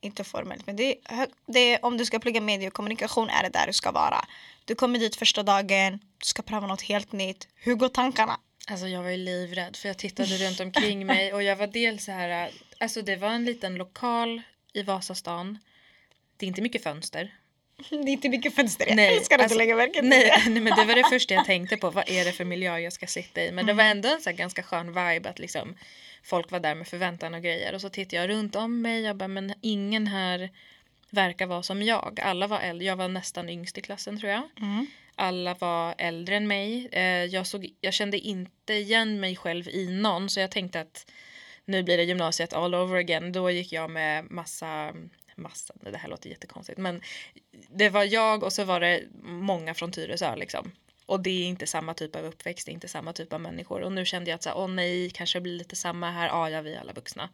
[0.00, 3.42] inte formellt men det är, det är, om du ska plugga medie och kommunikation är
[3.42, 4.24] det där du ska vara.
[4.64, 7.48] Du kommer dit första dagen, du ska pröva något helt nytt.
[7.54, 8.40] Hur går tankarna?
[8.66, 12.04] Alltså jag var ju livrädd för jag tittade runt omkring mig och jag var dels
[12.04, 14.42] så här, alltså det var en liten lokal
[14.72, 15.58] i Vasastan.
[16.36, 17.34] Det är inte mycket fönster.
[17.88, 20.32] Det är inte mycket fönster, jag nej, älskar att alltså, du lägger märke till nej,
[20.44, 20.50] det.
[20.50, 22.92] nej men det var det första jag tänkte på, vad är det för miljö jag
[22.92, 23.46] ska sitta i?
[23.46, 23.66] Men mm.
[23.66, 25.74] det var ändå en så ganska skön vibe att liksom
[26.22, 29.16] folk var där med förväntan och grejer och så tittade jag runt om mig, jag
[29.16, 30.50] bara men ingen här
[31.10, 32.20] verkar vara som jag.
[32.22, 34.42] Alla var äldre, jag var nästan yngst i klassen tror jag.
[34.60, 34.86] Mm.
[35.14, 36.88] Alla var äldre än mig.
[36.92, 41.10] Eh, jag, såg, jag kände inte igen mig själv i någon så jag tänkte att
[41.64, 43.32] nu blir det gymnasiet all over again.
[43.32, 44.94] Då gick jag med massa
[45.40, 47.00] massa, det här låter jättekonstigt men
[47.68, 50.72] det var jag och så var det många från Tyresö liksom.
[51.06, 53.80] Och det är inte samma typ av uppväxt, det är inte samma typ av människor.
[53.80, 56.26] Och nu kände jag att så här, åh nej, kanske det blir lite samma här,
[56.26, 57.28] ja, ja vi är alla vuxna.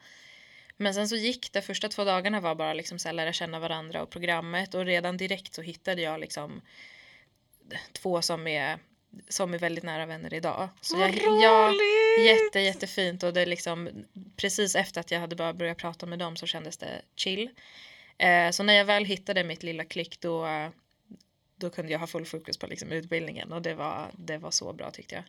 [0.76, 3.58] Men sen så gick det, första två dagarna var bara liksom så här, lära känna
[3.58, 6.60] varandra och programmet och redan direkt så hittade jag liksom
[7.92, 8.78] två som är
[9.28, 10.68] som är väldigt nära vänner idag.
[10.80, 11.72] Så Vad jag, ja,
[12.24, 13.88] jätte jättefint och det är liksom
[14.36, 17.50] precis efter att jag hade börjat prata med dem så kändes det chill.
[18.18, 20.48] Eh, så när jag väl hittade mitt lilla klick då,
[21.56, 24.72] då kunde jag ha full fokus på liksom utbildningen och det var, det var så
[24.72, 25.24] bra tyckte jag.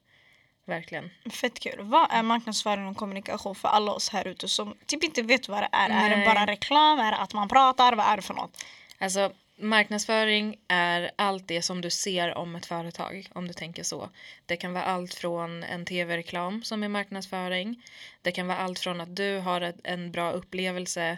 [0.65, 1.09] Verkligen.
[1.31, 1.79] Fett kul.
[1.79, 5.63] Vad är marknadsföring och kommunikation för alla oss här ute som typ inte vet vad
[5.63, 5.89] det är?
[5.89, 6.11] Nej.
[6.11, 6.99] Är det bara reklam?
[6.99, 7.93] Är det att man pratar?
[7.93, 8.65] Vad är det för något?
[8.97, 14.09] Alltså marknadsföring är allt det som du ser om ett företag om du tänker så.
[14.45, 17.83] Det kan vara allt från en tv-reklam som är marknadsföring.
[18.21, 21.17] Det kan vara allt från att du har en bra upplevelse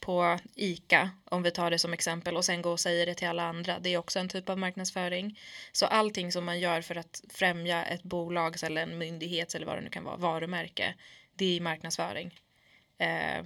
[0.00, 3.28] på ICA, om vi tar det som exempel, och sen gå och säger det till
[3.28, 3.78] alla andra.
[3.78, 5.38] Det är också en typ av marknadsföring.
[5.72, 9.76] Så allting som man gör för att främja ett bolags eller en myndighets eller vad
[9.76, 10.94] det nu kan vara, varumärke,
[11.34, 12.40] det är marknadsföring.
[12.98, 13.44] Eh,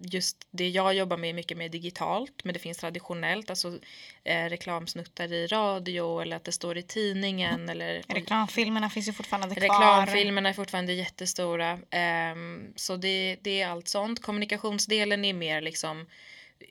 [0.00, 3.78] just det jag jobbar med är mycket mer digitalt, men det finns traditionellt, alltså
[4.24, 7.68] eh, reklamsnuttar i radio eller att det står i tidningen.
[7.68, 9.62] Eller, Reklamfilmerna finns ju fortfarande kvar.
[9.62, 11.72] Reklamfilmerna är fortfarande jättestora.
[11.72, 12.34] Eh,
[12.76, 14.22] så det, det är allt sånt.
[14.22, 16.06] Kommunikationsdelen är mer liksom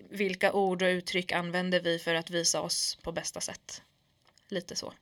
[0.09, 3.81] vilka ord och uttryck använder vi för att visa oss på bästa sätt.
[4.49, 4.93] Lite så.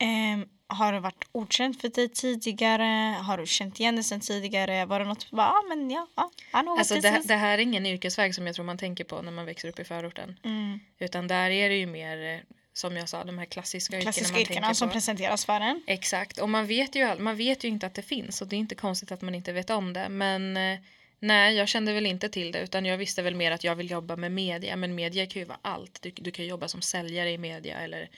[0.00, 3.16] Um, har det varit okänt för dig tidigare?
[3.20, 4.84] Har du känt igen det sen tidigare?
[4.86, 8.34] Var det något bara, ah, men ja, ah, alltså det, det, här är ingen yrkesväg
[8.34, 10.38] som jag tror man tänker på när man växer upp i förorten.
[10.44, 10.80] Mm.
[10.98, 12.40] Utan där är det ju mer eh,
[12.72, 15.82] som jag sa, de här klassiska, klassiska yrkena, yrkena som presenteras för en.
[15.86, 18.58] Exakt, och man vet, ju, man vet ju inte att det finns och det är
[18.58, 20.08] inte konstigt att man inte vet om det.
[20.08, 20.78] Men eh,
[21.18, 23.90] nej, jag kände väl inte till det utan jag visste väl mer att jag vill
[23.90, 24.76] jobba med media.
[24.76, 26.02] Men media kan ju vara allt.
[26.02, 28.10] Du, du kan jobba som säljare i media eller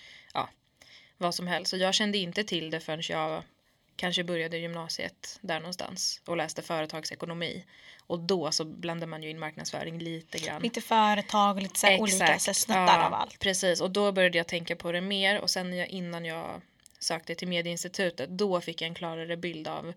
[1.18, 1.70] vad som helst.
[1.70, 3.42] Så jag kände inte till det förrän jag
[3.96, 7.64] kanske började gymnasiet där någonstans och läste företagsekonomi.
[8.06, 10.62] Och då så blandade man ju in marknadsföring lite grann.
[10.62, 13.38] Lite företag, lite så olika så snuttar ja, av allt.
[13.38, 16.60] Precis, och då började jag tänka på det mer och sen innan jag
[16.98, 19.92] sökte till medieinstitutet då fick jag en klarare bild av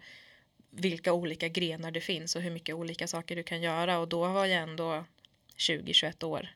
[0.70, 4.28] vilka olika grenar det finns och hur mycket olika saker du kan göra och då
[4.28, 5.06] var jag ändå
[5.58, 6.50] 20-21 år.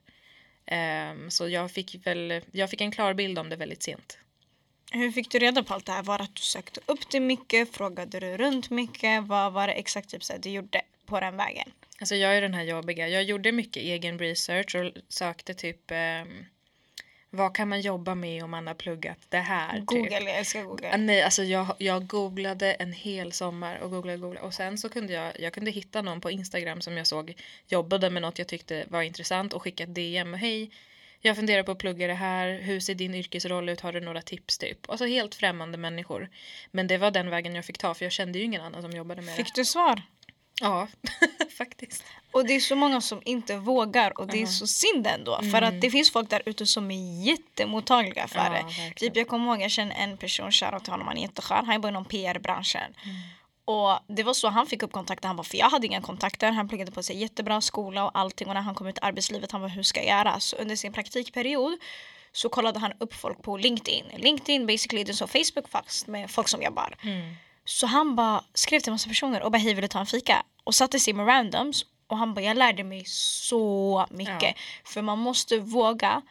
[0.71, 4.17] Um, så jag fick väl, jag fick en klar bild om det väldigt sent.
[4.95, 6.03] Hur fick du reda på allt det här?
[6.03, 7.75] Var det att du sökte upp det mycket?
[7.75, 9.23] Frågade du runt mycket?
[9.23, 11.71] Vad var det exakt typ så du gjorde på den vägen?
[11.99, 13.07] Alltså jag är den här jobbiga.
[13.07, 15.97] Jag gjorde mycket egen research och sökte typ eh,
[17.29, 19.77] vad kan man jobba med om man har pluggat det här?
[19.77, 19.85] Typ?
[19.85, 20.27] Google, typ.
[20.27, 20.97] jag älskar Google.
[20.97, 25.13] Nej, alltså jag, jag googlade en hel sommar och googlade, googlade och sen så kunde
[25.13, 27.33] jag, jag kunde hitta någon på Instagram som jag såg
[27.67, 30.33] jobbade med något jag tyckte var intressant och skicka ett DM.
[30.33, 30.71] Hej,
[31.25, 32.59] jag funderar på att plugga det här.
[32.61, 33.81] Hur ser din yrkesroll ut?
[33.81, 34.89] Har du några tips typ?
[34.89, 36.29] Alltså helt främmande människor.
[36.71, 38.91] Men det var den vägen jag fick ta för jag kände ju ingen annan som
[38.91, 39.61] jobbade med Fick det.
[39.61, 40.01] du svar?
[40.61, 40.87] Ja,
[41.57, 42.03] faktiskt.
[42.31, 45.35] Och det är så många som inte vågar och det är så synd ändå.
[45.35, 45.51] Mm.
[45.51, 48.63] För att det finns folk där ute som är jättemottagliga för ja, det.
[48.63, 48.93] Verkligen.
[48.93, 51.65] Typ jag kommer ihåg, jag känner en person, shoutout till honom, han är jätteskön.
[51.65, 52.93] Han jobbar inom PR-branschen.
[53.03, 53.15] Mm.
[53.65, 55.27] Och det var så han fick upp kontakter.
[55.27, 56.51] Han bara, för jag hade inga kontakter.
[56.51, 58.47] Han pluggade på sig jättebra skola och allting.
[58.47, 60.39] Och när han kom ut i arbetslivet, han var hur ska jag göra?
[60.39, 61.77] Så under sin praktikperiod
[62.31, 64.05] så kollade han upp folk på LinkedIn.
[64.17, 66.95] LinkedIn basically det är som Facebook fast med folk som jobbar.
[67.01, 67.35] Mm.
[67.65, 70.43] Så han bara skrev till massa personer och bara hej vill du ta en fika?
[70.63, 74.43] Och satte sig med randoms och han bara jag lärde mig så mycket.
[74.43, 74.53] Ja.
[74.85, 76.21] För man måste våga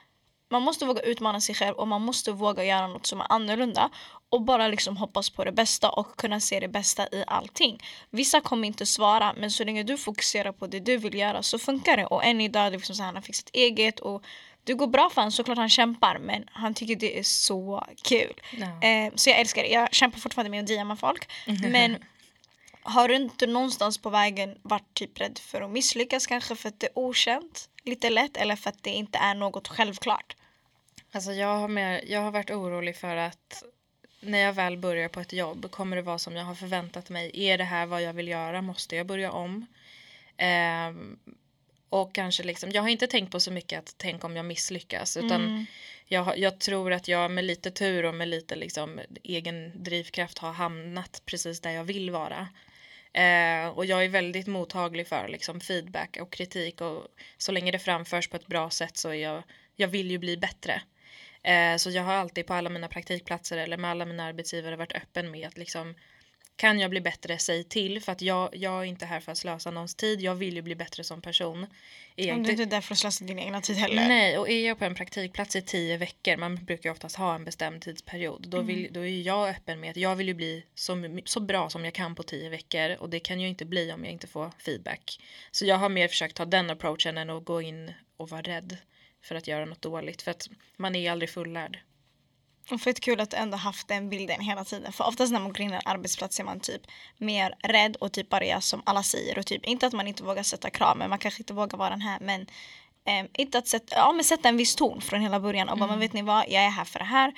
[0.51, 3.90] man måste våga utmana sig själv och man måste våga göra något som är annorlunda
[4.33, 7.79] och bara liksom hoppas på det bästa och kunna se det bästa i allting.
[8.11, 11.59] Vissa kommer inte svara men så länge du fokuserar på det du vill göra så
[11.59, 14.25] funkar det och än idag är det liksom så han har fixat eget och
[14.64, 18.40] det går bra för honom, såklart han kämpar men han tycker det är så kul.
[18.53, 18.87] No.
[18.87, 21.31] Eh, så jag älskar det, jag kämpar fortfarande med att DMa folk
[21.62, 21.97] men
[22.83, 26.81] har du inte någonstans på vägen varit typ rädd för att misslyckas kanske för att
[26.81, 30.37] det är okänt lite lätt eller för att det inte är något självklart?
[31.12, 33.64] Alltså jag har, mer, jag har varit orolig för att
[34.23, 37.31] när jag väl börjar på ett jobb kommer det vara som jag har förväntat mig.
[37.35, 38.63] Är det här vad jag vill göra?
[38.63, 39.67] Måste jag börja om?
[40.37, 40.93] Eh,
[41.89, 45.17] och kanske liksom, jag har inte tänkt på så mycket att tänk om jag misslyckas
[45.17, 45.67] utan mm.
[46.07, 50.53] jag, jag, tror att jag med lite tur och med lite liksom egen drivkraft har
[50.53, 52.49] hamnat precis där jag vill vara.
[53.13, 57.07] Eh, och jag är väldigt mottaglig för liksom, feedback och kritik och
[57.39, 59.43] så länge det framförs på ett bra sätt så är jag,
[59.77, 60.83] jag vill ju bli bättre.
[61.43, 64.93] Eh, så jag har alltid på alla mina praktikplatser eller med alla mina arbetsgivare varit
[64.93, 65.95] öppen med att liksom
[66.57, 68.03] kan jag bli bättre, säg till.
[68.03, 70.21] För att jag, jag är inte här för att slösa någons tid.
[70.21, 71.67] Jag vill ju bli bättre som person.
[72.17, 74.09] Är du är inte där för att slösa din egna tid heller.
[74.09, 77.35] Nej, och är jag på en praktikplats i tio veckor, man brukar ju oftast ha
[77.35, 78.93] en bestämd tidsperiod, då, vill, mm.
[78.93, 81.95] då är jag öppen med att jag vill ju bli så, så bra som jag
[81.95, 85.23] kan på tio veckor och det kan ju inte bli om jag inte får feedback.
[85.51, 88.77] Så jag har mer försökt ta den approachen än att gå in och vara rädd
[89.23, 91.79] för att göra något dåligt, för att man är aldrig fullärd.
[92.71, 94.93] Och fett kul att du ändå haft den bilden hela tiden.
[94.93, 96.83] För oftast när man går in i en arbetsplats är man typ
[97.19, 99.39] mer rädd och typ bara gör som alla säger.
[99.39, 101.91] Och typ inte att man inte vågar sätta krav, men man kanske inte vågar vara
[101.91, 102.19] den här.
[102.21, 102.41] Men
[103.07, 105.69] eh, inte att sätta, ja, men sätta en viss ton från hela början.
[105.69, 105.99] Och bara, mm.
[105.99, 107.33] men vet ni vad, jag är här för det här.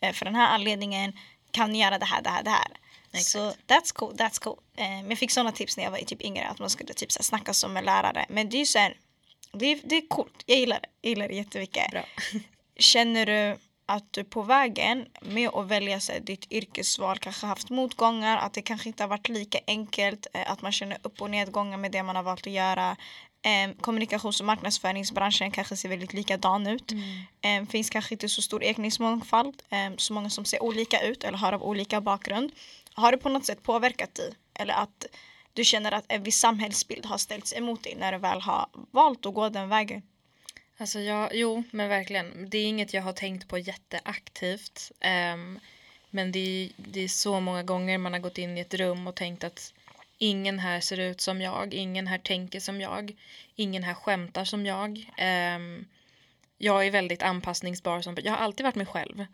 [0.00, 1.12] Eh, för den här anledningen.
[1.50, 2.70] Kan ni göra det här, det här, det här.
[3.12, 4.58] Så that's cool, that's cool.
[4.76, 6.48] Eh, jag fick sådana tips när jag var typ yngre.
[6.48, 8.26] Att man skulle typ så snacka som en lärare.
[8.28, 8.96] Men det är ju så här,
[9.52, 10.42] det, är, det är coolt.
[10.46, 10.88] Jag gillar det.
[11.00, 11.90] Jag gillar det jättemycket.
[11.90, 12.04] Bra.
[12.78, 18.38] Känner du att du på vägen med att välja sig, ditt yrkesval kanske haft motgångar,
[18.38, 21.76] att det kanske inte har varit lika enkelt, eh, att man känner upp och nedgångar
[21.76, 22.96] med det man har valt att göra.
[23.42, 26.90] Eh, kommunikations och marknadsföringsbranschen kanske ser väldigt likadan ut.
[26.90, 27.64] Mm.
[27.64, 31.38] Eh, finns kanske inte så stor etnisk eh, så många som ser olika ut eller
[31.38, 32.52] har av olika bakgrund.
[32.94, 34.34] Har det på något sätt påverkat dig?
[34.54, 35.06] Eller att
[35.60, 39.26] du känner att en viss samhällsbild har ställts emot dig när du väl har valt
[39.26, 40.02] att gå den vägen?
[40.76, 42.50] Alltså jag, jo men verkligen.
[42.50, 44.92] Det är inget jag har tänkt på jätteaktivt.
[45.34, 45.60] Um,
[46.10, 49.06] men det är, det är så många gånger man har gått in i ett rum
[49.06, 49.74] och tänkt att
[50.18, 53.16] ingen här ser ut som jag, ingen här tänker som jag,
[53.56, 54.90] ingen här skämtar som jag.
[55.56, 55.86] Um,
[56.58, 59.26] jag är väldigt anpassningsbar som Jag har alltid varit mig själv.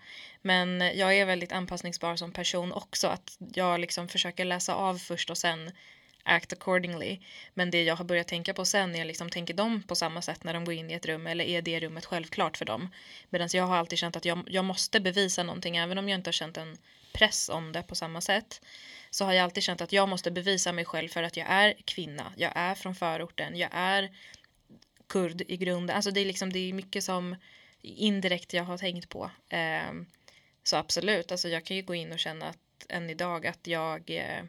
[0.42, 3.08] Men jag är väldigt anpassningsbar som person också.
[3.08, 5.72] Att jag liksom försöker läsa av först och sen
[6.26, 7.18] act accordingly.
[7.54, 10.44] Men det jag har börjat tänka på sen är liksom, tänker de på samma sätt
[10.44, 12.88] när de går in i ett rum eller är det rummet självklart för dem?
[13.30, 16.28] Medan jag har alltid känt att jag, jag måste bevisa någonting även om jag inte
[16.28, 16.76] har känt en
[17.12, 18.60] press om det på samma sätt
[19.10, 21.74] så har jag alltid känt att jag måste bevisa mig själv för att jag är
[21.84, 24.10] kvinna, jag är från förorten, jag är
[25.08, 25.96] kurd i grunden.
[25.96, 27.36] Alltså det är liksom det är mycket som
[27.82, 29.30] indirekt jag har tänkt på.
[29.48, 29.92] Eh,
[30.62, 32.58] så absolut, alltså jag kan ju gå in och känna att
[32.88, 34.44] än idag att jag eh,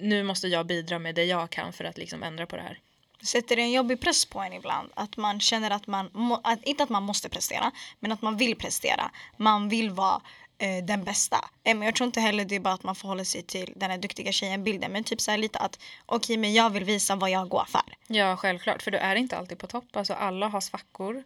[0.00, 2.78] nu måste jag bidra med det jag kan för att liksom ändra på det här.
[3.22, 4.90] Sätter det en jobbig press på en ibland?
[4.94, 8.56] Att man känner att man, att, inte att man måste prestera, men att man vill
[8.56, 9.10] prestera.
[9.36, 10.20] Man vill vara
[10.58, 11.36] eh, den bästa.
[11.64, 13.98] Eh, jag tror inte heller det är bara att man förhåller sig till den här
[13.98, 17.16] duktiga tjejen bilden, men typ så här lite att okej, okay, men jag vill visa
[17.16, 17.96] vad jag går för.
[18.06, 19.96] Ja, självklart, för du är inte alltid på topp.
[19.96, 21.24] Alltså alla har svackor.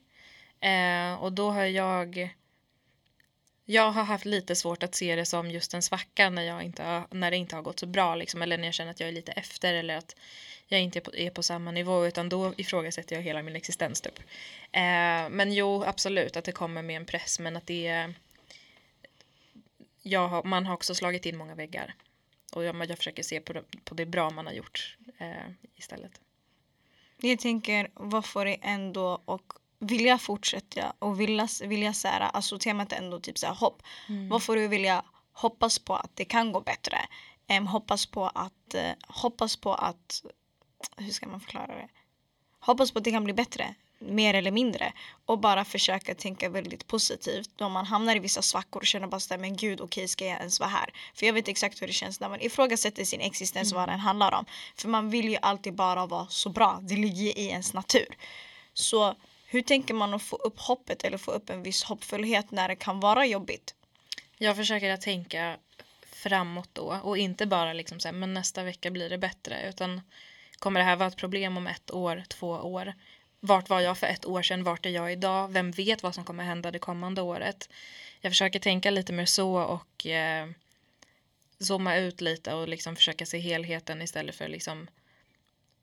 [0.60, 2.30] Eh, och då har jag
[3.70, 6.82] jag har haft lite svårt att se det som just en svacka när, jag inte
[6.82, 9.08] har, när det inte har gått så bra liksom, eller när jag känner att jag
[9.08, 10.16] är lite efter eller att
[10.66, 14.00] jag inte är på, är på samma nivå utan då ifrågasätter jag hela min existens
[14.00, 14.18] typ.
[14.72, 18.14] Eh, men jo, absolut att det kommer med en press men att det är
[20.16, 21.94] har, man har också slagit in många väggar
[22.52, 26.20] och jag, jag försöker se på det, på det bra man har gjort eh, istället.
[27.16, 32.58] Jag tänker, vad får det ändå och vilja fortsätta och vilja, vilja så här, alltså
[32.58, 33.82] temat är ändå typ så här hopp.
[34.08, 34.28] Mm.
[34.28, 36.98] Vad får du vilja hoppas på att det kan gå bättre?
[37.48, 40.22] Um, hoppas på att, uh, hoppas på att,
[40.96, 41.88] hur ska man förklara det?
[42.60, 44.92] Hoppas på att det kan bli bättre mer eller mindre
[45.26, 49.20] och bara försöka tänka väldigt positivt om man hamnar i vissa svackor och känner bara
[49.20, 50.90] såhär men gud okej okay, ska jag ens vara här?
[51.14, 53.80] För jag vet exakt hur det känns när man ifrågasätter sin existens mm.
[53.80, 54.44] vad den handlar om.
[54.76, 58.16] För man vill ju alltid bara vara så bra, det ligger i ens natur.
[58.74, 59.14] Så
[59.52, 62.76] hur tänker man att få upp hoppet eller få upp en viss hoppfullhet när det
[62.76, 63.74] kan vara jobbigt?
[64.38, 65.56] Jag försöker att tänka
[66.02, 70.00] framåt då och inte bara liksom så här men nästa vecka blir det bättre utan
[70.58, 72.94] kommer det här vara ett problem om ett år, två år?
[73.40, 74.64] Vart var jag för ett år sedan?
[74.64, 75.48] Vart är jag idag?
[75.48, 77.68] Vem vet vad som kommer hända det kommande året?
[78.20, 80.48] Jag försöker tänka lite mer så och eh,
[81.58, 84.88] zooma ut lite och liksom försöka se helheten istället för liksom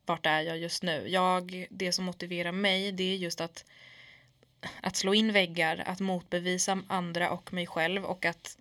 [0.07, 1.07] vart är jag just nu?
[1.07, 3.65] Jag, det som motiverar mig det är just att
[4.81, 8.57] att slå in väggar, att motbevisa andra och mig själv och att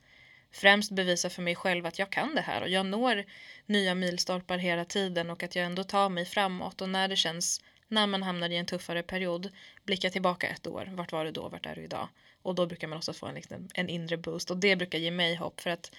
[0.51, 3.25] främst bevisa för mig själv att jag kan det här och jag når
[3.67, 7.63] nya milstolpar hela tiden och att jag ändå tar mig framåt och när det känns
[7.89, 9.49] när man hamnar i en tuffare period
[9.85, 10.89] blicka tillbaka ett år.
[10.93, 11.49] Vart var du då?
[11.49, 12.09] Vart är du idag?
[12.43, 15.11] Och då brukar man också få en, liksom, en inre boost och det brukar ge
[15.11, 15.93] mig hopp för att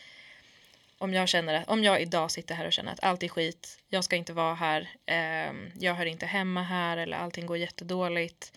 [0.98, 3.80] om jag känner att om jag idag sitter här och känner att allt är skit,
[3.88, 8.52] jag ska inte vara här, eh, jag hör inte hemma här eller allting går jättedåligt.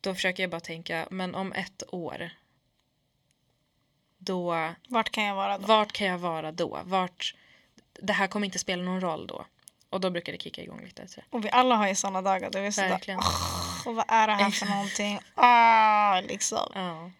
[0.00, 2.30] Då försöker jag bara tänka, men om ett år.
[4.18, 4.74] Då.
[4.88, 5.66] Vart kan jag vara då?
[5.66, 6.80] Vart kan jag vara då?
[6.84, 7.34] Vart.
[7.92, 9.46] Det här kommer inte spela någon roll då.
[9.90, 11.08] Och då brukar det kicka igång lite.
[11.08, 11.20] Så.
[11.30, 12.50] Och vi alla har ju sådana dagar.
[12.50, 13.20] Då vi Verkligen.
[13.20, 15.18] oh, och vad är det här för någonting?
[15.34, 16.72] Ah, liksom.
[16.74, 17.10] Ja.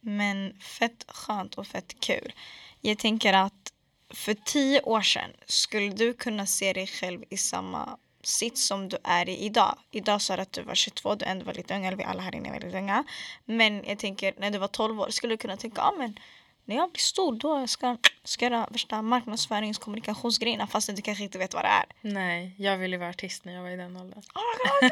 [0.00, 2.32] Men fett skönt och fett kul.
[2.80, 3.72] Jag tänker att
[4.14, 8.96] för tio år sedan skulle du kunna se dig själv i samma sits som du
[9.04, 9.78] är i idag.
[9.90, 12.22] Idag sa du att du var 22, du ändå var lite ung, eller vi alla
[12.22, 13.04] här inne är väldigt unga.
[13.44, 16.18] Men jag tänker när du var 12 år skulle du kunna tänka, ja ah, men
[16.64, 21.38] när jag blir stor då ska jag göra värsta marknadsförings kommunikationsgrejerna fastän du kanske inte
[21.38, 21.84] vet vad det är.
[22.00, 24.22] Nej, jag ville vara artist när jag var i den åldern.
[24.34, 24.88] Oh,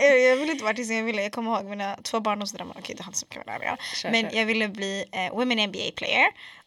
[0.00, 2.82] jag, jag ville inte vara artist, jag ville, jag kommer ihåg mina två barndomsdrömmar, okej
[2.82, 4.12] okay, det har inte så mycket med det att göra.
[4.12, 6.26] Men jag ville bli eh, Women NBA player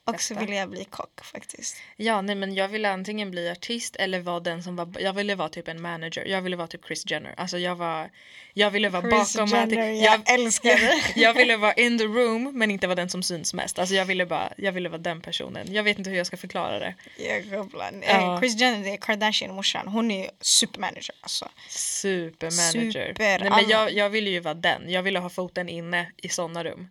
[0.10, 1.78] och så ville jag bli kock faktiskt.
[1.95, 5.36] Ja, nej men jag ville antingen bli artist eller vara den som var, jag ville
[5.36, 6.26] vara typ en manager.
[6.26, 7.34] Jag ville vara typ Chris Jenner.
[7.38, 8.10] Alltså jag var,
[8.54, 9.89] jag ville vara Chris bakom Jenner.
[9.89, 11.04] Jag, jag älskar det.
[11.22, 13.80] jag ville vara in the room men inte vara den som syns mest.
[13.80, 15.74] Alltså jag ville bara, jag ville vara den personen.
[15.74, 16.95] Jag vet inte hur jag ska förklara det.
[17.17, 17.93] Jag kopplar.
[17.93, 18.39] Uh.
[18.39, 19.88] Chris Jenner, det är Kardashian-morsan.
[19.88, 21.50] Hon är supermanager alltså.
[21.69, 23.08] Supermanager.
[23.08, 23.39] Super.
[23.39, 24.89] Nej men jag, jag ville ju vara den.
[24.89, 26.89] Jag ville ha foten inne i sådana rum.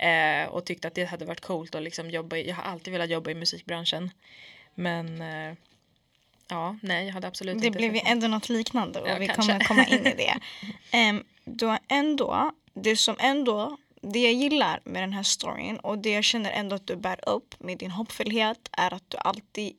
[0.00, 2.92] Eh, och tyckte att det hade varit coolt att liksom jobba i, jag har alltid
[2.92, 4.10] velat jobba i musikbranschen.
[4.74, 5.54] Men eh,
[6.48, 7.78] ja, nej jag hade absolut det inte.
[7.78, 9.42] Det blev ju ändå något liknande och ja, vi kanske.
[9.42, 10.34] kommer komma in i det.
[11.10, 16.10] Um, då ändå, det som ändå, det jag gillar med den här storyn och det
[16.10, 19.76] jag känner ändå att du bär upp med din hoppfullhet är att du alltid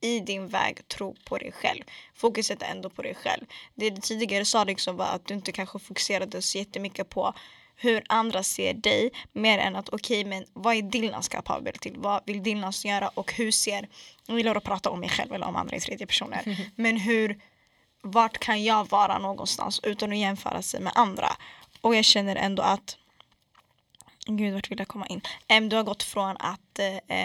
[0.00, 1.82] i din väg tror på dig själv.
[2.14, 3.44] Fokuset är ändå på dig själv.
[3.74, 7.34] Det du tidigare sa liksom var att du inte kanske fokuserade så jättemycket på
[7.76, 11.94] hur andra ser dig mer än att okej okay, men vad är Dilnas kapabel till?
[11.96, 13.88] Vad vill Dilnas göra och hur ser,
[14.26, 17.40] jag gillar att prata om mig själv eller om andra i tredje personer, men hur,
[18.02, 21.28] vart kan jag vara någonstans utan att jämföra sig med andra?
[21.80, 22.96] Och jag känner ändå att
[24.26, 25.20] Gud, vart vill jag komma in?
[25.56, 26.80] Um, du har gått från att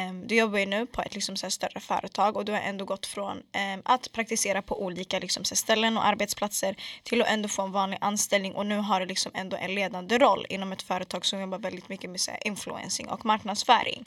[0.09, 2.85] um, du jobbar ju nu på ett liksom, så större företag och du har ändå
[2.85, 7.49] gått från um, att praktisera på olika liksom, så ställen och arbetsplatser till att ändå
[7.49, 10.81] få en vanlig anställning och nu har du liksom ändå en ledande roll inom ett
[10.81, 14.05] företag som jobbar väldigt mycket med så här, influencing och marknadsföring.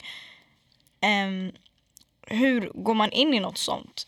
[2.27, 4.07] hur går man in i något sånt?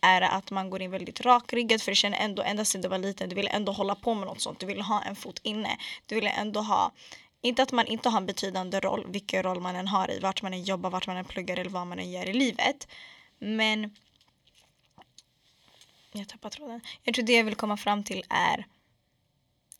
[0.00, 2.88] är det att man går in väldigt rakryggad för du känner ändå ända sedan du
[2.88, 5.40] var liten du ville ändå hålla på med något sånt, du ville ha en fot
[5.42, 6.92] inne, du ville ändå ha
[7.40, 10.42] inte att man inte har en betydande roll, vilken roll man än har i, vart
[10.42, 12.88] man än jobbar, vart man än pluggar eller vad man än gör i livet.
[13.38, 13.96] Men
[16.12, 16.80] jag tappar tråden.
[17.02, 18.66] Jag tror det jag vill komma fram till är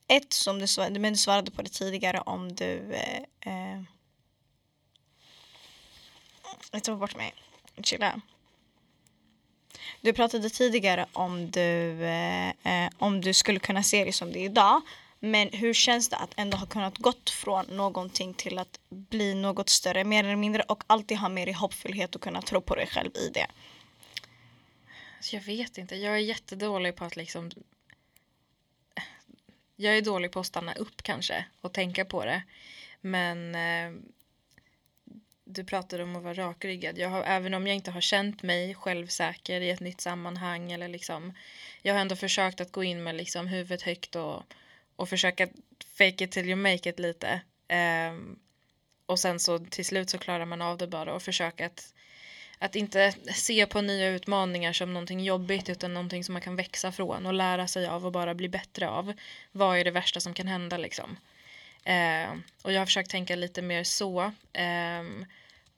[0.09, 3.83] ett som du svarade, men du svarade på det tidigare om du eh, eh,
[6.73, 7.35] jag tar bort mig.
[7.83, 8.21] Chilla.
[10.01, 14.39] Du pratade tidigare om du, eh, eh, om du skulle kunna se det som det
[14.39, 14.83] är idag
[15.21, 19.69] men hur känns det att ändå ha kunnat gått från någonting till att bli något
[19.69, 22.87] större, mer eller mindre och alltid ha mer i hoppfullhet och kunna tro på dig
[22.87, 23.47] själv i det?
[25.17, 27.51] Alltså, jag vet inte, jag är jättedålig på att liksom
[29.77, 32.43] jag är dålig på att stanna upp kanske och tänka på det.
[33.01, 34.01] Men eh,
[35.45, 36.99] du pratade om att vara rakryggad.
[36.99, 40.89] Jag har, även om jag inte har känt mig självsäker i ett nytt sammanhang eller
[40.89, 41.35] liksom
[41.83, 44.43] jag har ändå försökt att gå in med liksom huvudet högt och
[44.99, 45.49] och försöka
[45.99, 47.41] fake it till you make it lite.
[48.11, 48.39] Um,
[49.07, 51.95] och sen så till slut så klarar man av det bara och försöka att,
[52.59, 56.93] att inte se på nya utmaningar som någonting jobbigt utan någonting som man kan växa
[56.93, 59.13] från och lära sig av och bara bli bättre av.
[59.53, 61.17] Vad är det värsta som kan hända liksom?
[61.85, 62.31] Eh,
[62.63, 64.33] och jag har försökt tänka lite mer så.
[65.01, 65.27] Um,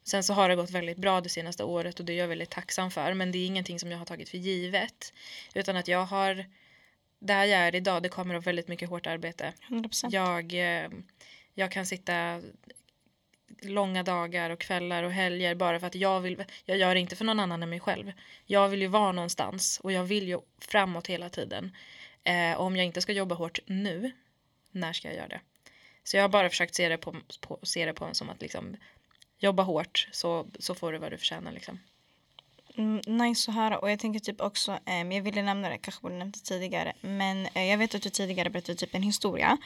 [0.03, 2.49] sen så har det gått väldigt bra det senaste året och det är jag väldigt
[2.49, 5.13] tacksam för men det är ingenting som jag har tagit för givet
[5.53, 6.45] utan att jag har
[7.21, 9.53] där jag är idag det kommer av väldigt mycket hårt arbete.
[9.69, 10.07] 100%.
[10.11, 10.89] Jag, eh,
[11.53, 12.41] jag kan sitta
[13.61, 16.43] långa dagar och kvällar och helger bara för att jag vill.
[16.65, 18.11] Jag gör det inte för någon annan än mig själv.
[18.45, 21.75] Jag vill ju vara någonstans och jag vill ju framåt hela tiden.
[22.23, 24.11] Eh, om jag inte ska jobba hårt nu,
[24.71, 25.41] när ska jag göra det?
[26.03, 28.77] Så jag har bara försökt se det på, på se det på som att liksom
[29.37, 31.79] jobba hårt så, så får du vad du förtjänar liksom.
[32.77, 36.01] Mm, nice att höra och jag tänker typ också, eh, jag ville nämna det, kanske
[36.01, 39.57] borde nämnt det tidigare, men eh, jag vet att du tidigare berättade typ en historia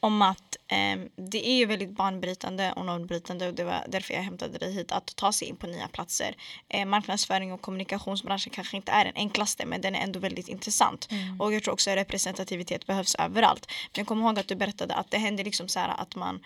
[0.00, 4.22] om att eh, det är ju väldigt banbrytande och normbrytande och det var därför jag
[4.22, 6.36] hämtade dig hit, att ta sig in på nya platser.
[6.68, 11.08] Eh, marknadsföring och kommunikationsbranschen kanske inte är den enklaste men den är ändå väldigt intressant
[11.10, 11.40] mm.
[11.40, 13.70] och jag tror också att representativitet behövs överallt.
[13.96, 16.40] Men kommer ihåg att du berättade att det händer liksom så här att man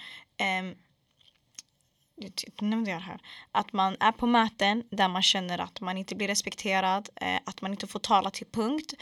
[2.60, 3.20] nämnde jag här,
[3.52, 7.62] att man är på möten där man känner att man inte blir respekterad, eh, att
[7.62, 8.94] man inte får tala till punkt,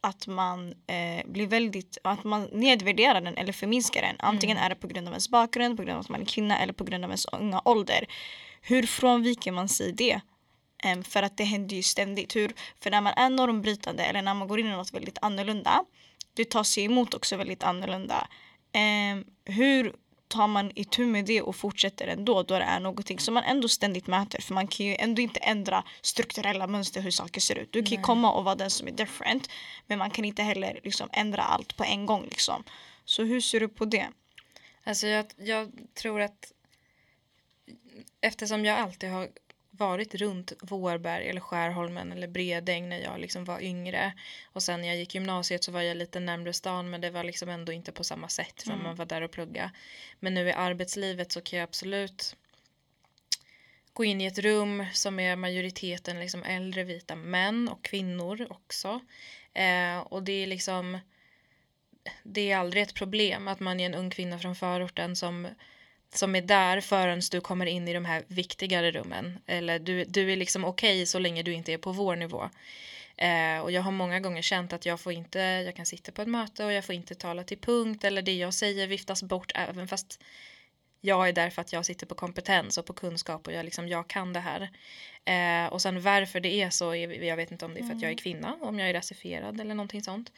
[0.00, 4.16] att man eh, blir väldigt, att man nedvärderar den eller förminskar den.
[4.18, 4.64] Antingen mm.
[4.64, 6.72] är det på grund av ens bakgrund, på grund av att man är kvinna eller
[6.72, 8.06] på grund av ens unga ålder.
[8.60, 10.20] Hur frånviker man sig det?
[10.84, 12.36] Eh, för att det händer ju ständigt.
[12.36, 15.84] Hur, för när man är normbrytande eller när man går in i något väldigt annorlunda,
[16.34, 18.28] det tas sig emot också väldigt annorlunda.
[18.72, 19.96] Eh, hur
[20.32, 23.68] tar man itu med det och fortsätter ändå då det är någonting som man ändå
[23.68, 27.72] ständigt mäter för man kan ju ändå inte ändra strukturella mönster hur saker ser ut.
[27.72, 29.48] Du kan ju komma och vara den som är different
[29.86, 32.64] men man kan inte heller liksom ändra allt på en gång liksom.
[33.04, 34.08] Så hur ser du på det?
[34.84, 36.52] Alltså jag, jag tror att
[38.20, 39.28] eftersom jag alltid har
[39.74, 44.12] varit runt Vårberg eller Skärholmen eller Bredäng när jag liksom var yngre.
[44.44, 47.24] Och sen när jag gick gymnasiet så var jag lite närmre stan men det var
[47.24, 48.82] liksom ändå inte på samma sätt för mm.
[48.82, 49.70] man var där och plugga.
[50.20, 52.36] Men nu i arbetslivet så kan jag absolut
[53.92, 59.00] gå in i ett rum som är majoriteten liksom äldre vita män och kvinnor också.
[59.54, 60.98] Eh, och det är liksom
[62.22, 65.48] det är aldrig ett problem att man är en ung kvinna från förorten som
[66.14, 69.38] som är där förrän du kommer in i de här viktigare rummen.
[69.46, 72.50] Eller du, du är liksom okej okay så länge du inte är på vår nivå.
[73.16, 76.22] Eh, och jag har många gånger känt att jag får inte, jag kan sitta på
[76.22, 79.52] ett möte och jag får inte tala till punkt eller det jag säger viftas bort
[79.54, 80.22] även fast
[81.00, 83.88] jag är där för att jag sitter på kompetens och på kunskap och jag, liksom,
[83.88, 84.70] jag kan det här.
[85.24, 88.02] Eh, och sen varför det är så, jag vet inte om det är för att
[88.02, 88.16] jag är mm.
[88.16, 90.32] kvinna, om jag är rasifierad eller någonting sånt.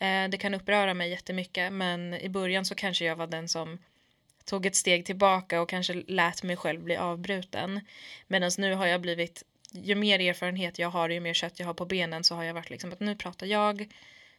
[0.00, 3.78] Eh, det kan uppröra mig jättemycket men i början så kanske jag var den som
[4.44, 7.80] tog ett steg tillbaka och kanske lät mig själv bli avbruten.
[8.26, 11.74] Medan nu har jag blivit, ju mer erfarenhet jag har, ju mer kött jag har
[11.74, 13.92] på benen så har jag varit liksom att nu pratar jag,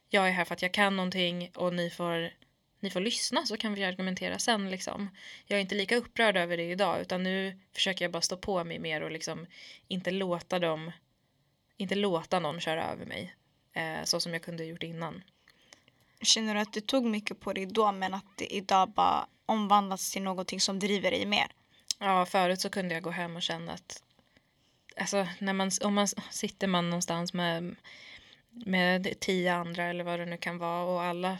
[0.09, 2.33] jag är här för att jag kan någonting och ni får,
[2.79, 5.09] ni får lyssna så kan vi argumentera sen liksom.
[5.45, 8.63] Jag är inte lika upprörd över det idag utan nu försöker jag bara stå på
[8.63, 9.47] mig mer och liksom
[9.87, 10.91] inte låta dem,
[11.77, 13.35] inte låta någon köra över mig
[13.73, 15.23] eh, så som jag kunde gjort innan.
[16.21, 20.11] Känner du att det tog mycket på dig då men att det idag bara omvandlas
[20.11, 21.47] till någonting som driver dig mer?
[21.99, 24.03] Ja, förut så kunde jag gå hem och känna att
[24.97, 27.75] alltså, när man, om man sitter man någonstans med,
[28.49, 31.37] med tio andra eller vad det nu kan vara och alla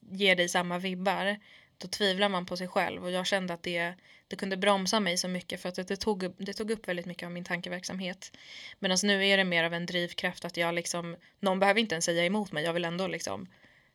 [0.00, 1.38] ger dig samma vibbar
[1.78, 3.94] då tvivlar man på sig själv och jag kände att det,
[4.28, 7.06] det kunde bromsa mig så mycket för att det, det, tog, det tog upp väldigt
[7.06, 8.36] mycket av min tankeverksamhet.
[8.78, 12.04] Medan nu är det mer av en drivkraft att jag liksom, någon behöver inte ens
[12.04, 13.48] säga emot mig, jag vill ändå liksom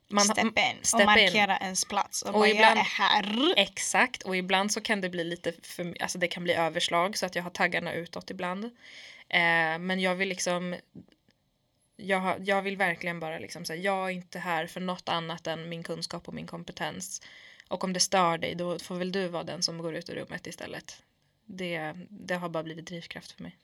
[0.10, 1.64] man, step in step och markera in.
[1.64, 3.54] ens plats och, och bara ibland, jag är här.
[3.58, 7.26] Exakt och ibland så kan det bli lite för, alltså det kan bli överslag så
[7.26, 8.64] att jag har taggarna utåt ibland.
[9.30, 10.76] Eh, men jag vill liksom
[11.96, 15.48] jag, har, jag vill verkligen bara liksom säga jag är inte här för något annat
[15.48, 17.22] än min kunskap och min kompetens.
[17.68, 20.16] Och om det stör dig då får väl du vara den som går ut ur
[20.16, 21.04] rummet istället.
[21.46, 23.58] Det, det har bara blivit drivkraft för mig.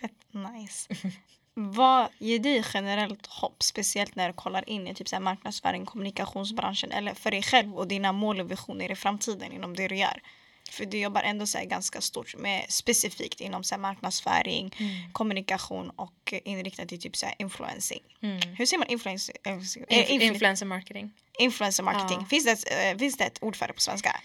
[0.00, 0.94] Fett nice.
[1.58, 5.86] Vad ger dig generellt hopp, speciellt när du kollar in i typ så här marknadsföring,
[5.86, 9.96] kommunikationsbranschen eller för dig själv och dina mål och visioner i framtiden inom det du
[9.96, 10.22] gör?
[10.70, 15.12] För du jobbar ändå så ganska stort med specifikt inom så marknadsföring, mm.
[15.12, 18.02] kommunikation och inriktat till typ så influencing.
[18.22, 18.40] Mm.
[18.56, 19.36] Hur säger man influencer?
[19.46, 21.12] Inf influencer marketing.
[21.38, 22.18] Influencer marketing.
[22.20, 22.26] Ja.
[22.26, 24.20] Finns, det, uh, finns det ett ord för det på svenska?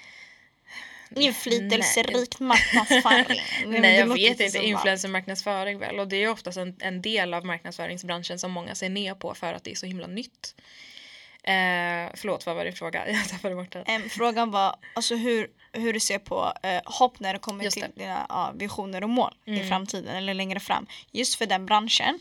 [1.15, 3.41] Inflytelserik marknadsföring.
[3.81, 8.39] Nej jag vet inte, influencermarknadsföring väl och det är oftast en, en del av marknadsföringsbranschen
[8.39, 10.55] som många ser ner på för att det är så himla nytt.
[11.43, 13.07] Eh, förlåt, vad var din fråga?
[13.11, 14.01] Jag tappade bort den.
[14.01, 17.77] Um, frågan var alltså hur, hur du ser på uh, hopp när det kommer just
[17.77, 18.03] till det.
[18.03, 19.61] dina uh, visioner och mål mm.
[19.61, 20.87] i framtiden eller längre fram.
[21.11, 22.19] Just för den branschen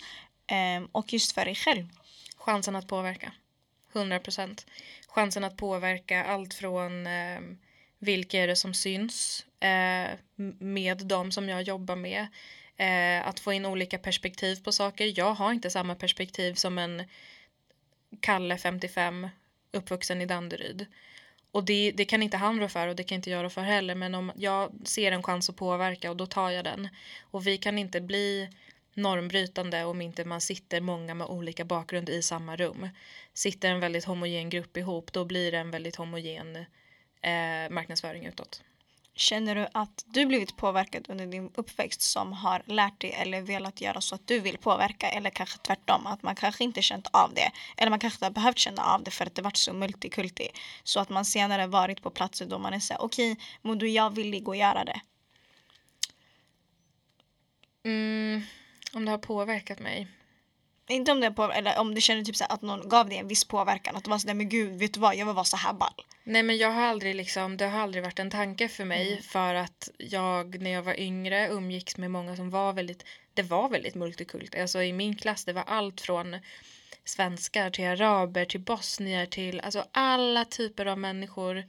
[0.77, 1.89] um, och just för dig själv.
[2.37, 3.33] Chansen att påverka.
[3.93, 4.67] 100 procent.
[5.09, 7.41] Chansen att påverka allt från eh,
[8.01, 10.11] vilka är det som syns eh,
[10.59, 12.27] med de som jag jobbar med.
[12.77, 15.13] Eh, att få in olika perspektiv på saker.
[15.19, 17.03] Jag har inte samma perspektiv som en
[18.21, 19.29] Kalle 55
[19.73, 20.87] uppvuxen i Danderyd.
[21.51, 23.63] Och det, det kan inte han rå för och det kan inte jag rå för
[23.63, 26.89] heller men om jag ser en chans att påverka och då tar jag den.
[27.21, 28.49] Och vi kan inte bli
[28.95, 32.89] normbrytande om inte man sitter många med olika bakgrund i samma rum.
[33.35, 36.65] Sitter en väldigt homogen grupp ihop då blir det en väldigt homogen
[37.23, 38.63] eh, marknadsföring utåt.
[39.15, 43.81] Känner du att du blivit påverkad under din uppväxt som har lärt dig eller velat
[43.81, 47.35] göra så att du vill påverka eller kanske tvärtom att man kanske inte känt av
[47.35, 49.73] det eller man kanske inte har behövt känna av det för att det varit så
[49.73, 50.49] multikulti
[50.85, 53.89] så att man senare varit på platser då man är så okej, okay, men du
[53.89, 55.01] jag villig att göra det.
[57.85, 58.43] Mm,
[58.93, 60.09] om det har påverkat mig.
[60.91, 63.29] Inte om det på, eller om du känner typ så att någon gav dig en
[63.29, 63.97] viss påverkan.
[63.97, 66.05] Att du var sådär, men gud, vet du vad, jag vill vara så här ball.
[66.25, 69.23] Nej men jag har aldrig liksom, det har aldrig varit en tanke för mig mm.
[69.23, 73.69] för att jag när jag var yngre umgicks med många som var väldigt, det var
[73.69, 74.55] väldigt multikult.
[74.55, 76.37] Alltså i min klass det var allt från
[77.05, 81.65] svenskar till araber till bosnier till alltså alla typer av människor.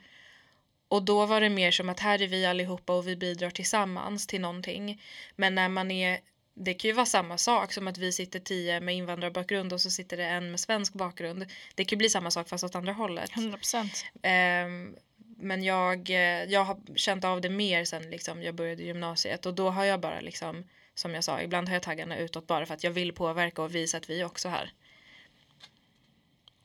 [0.88, 4.28] Och då var det mer som att här är vi allihopa och vi bidrar tillsammans
[4.28, 5.02] till någonting.
[5.36, 6.20] Men när man är
[6.54, 9.92] det kan ju vara samma sak som att vi sitter tio med invandrarbakgrund och så
[9.92, 11.46] sitter det en med svensk bakgrund.
[11.76, 13.32] Det kan ju bli samma sak fast åt andra hållet.
[13.32, 14.66] 100%.
[14.66, 14.96] Um,
[15.38, 19.54] men jag, eh, jag har känt av det mer sen liksom jag började gymnasiet och
[19.54, 20.64] då har jag bara liksom
[20.96, 23.76] som jag sa, ibland har jag taggarna utåt bara för att jag vill påverka och
[23.76, 24.74] visa att vi är också här.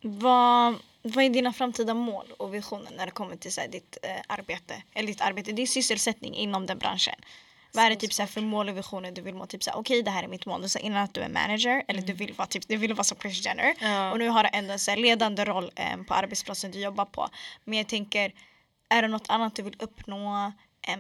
[0.02, 3.98] Vad, vad är dina framtida mål och visioner när det kommer till så här, ditt
[4.02, 7.14] eh, arbete, eller ditt arbete, din sysselsättning inom den branschen?
[7.76, 9.46] Vad är det typ så för mål och visioner du vill må?
[9.46, 10.68] Typ okej okay, det här är mitt mål.
[10.68, 11.84] Så innan att du är manager mm.
[11.88, 12.16] eller du mm.
[12.16, 13.74] vill vara, typ, du vill vara som Chris Jenner.
[13.80, 14.10] Ja.
[14.12, 17.28] Och nu har du ändå en ledande roll um, på arbetsplatsen du jobbar på.
[17.64, 18.32] Men jag tänker,
[18.88, 20.52] är det något annat du vill uppnå?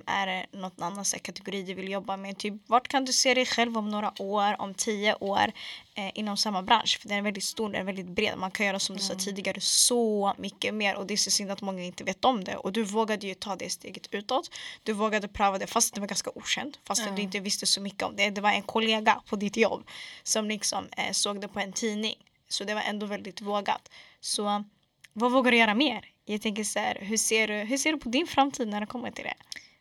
[0.06, 2.38] Är det något annat kategori du vill jobba med?
[2.38, 5.52] Typ, vart kan du se dig själv om några år, om tio år
[5.94, 6.98] eh, inom samma bransch?
[7.00, 8.38] För den är väldigt stor, den är väldigt bred.
[8.38, 9.24] Man kan göra som du sa mm.
[9.24, 12.56] tidigare så mycket mer och det är så synd att många inte vet om det.
[12.56, 14.50] Och du vågade ju ta det steget utåt.
[14.82, 16.78] Du vågade pröva det fast det var ganska okänt.
[16.84, 17.14] Fast mm.
[17.14, 18.30] du inte visste så mycket om det.
[18.30, 19.88] Det var en kollega på ditt jobb
[20.22, 22.14] som liksom eh, såg det på en tidning.
[22.48, 23.90] Så det var ändå väldigt vågat.
[24.20, 24.64] Så
[25.12, 26.04] vad vågar du göra mer?
[26.24, 28.86] Jag tänker så här, hur ser, du, hur ser du på din framtid när det
[28.86, 29.34] kommer till det?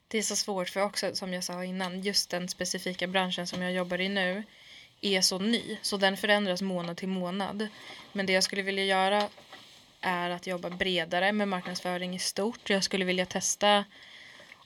[0.07, 3.61] Det är så svårt för också som jag sa innan just den specifika branschen som
[3.61, 4.43] jag jobbar i nu
[5.01, 7.67] är så ny så den förändras månad till månad.
[8.13, 9.29] Men det jag skulle vilja göra
[10.01, 12.69] är att jobba bredare med marknadsföring i stort.
[12.69, 13.85] Jag skulle vilja testa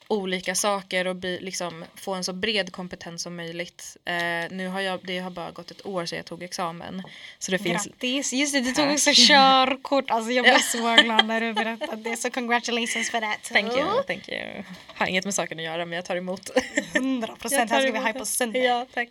[0.09, 3.97] olika saker och bli, liksom, få en så bred kompetens som möjligt.
[4.05, 4.15] Eh,
[4.51, 7.03] nu har jag, det har bara gått ett år sedan jag tog examen.
[7.39, 7.85] Så det finns...
[7.85, 8.33] Grattis!
[8.33, 10.11] Just det, du tog också körkort.
[10.11, 12.17] Alltså jag blev så glad när du berättade det.
[12.17, 13.35] Så congratulations för det.
[13.43, 14.63] Thank you, thank you.
[14.95, 16.49] Har inget med saken att göra men jag tar emot.
[16.93, 18.61] 100 procent, här ska vi hypa sönder.
[18.61, 19.09] Ja, tack.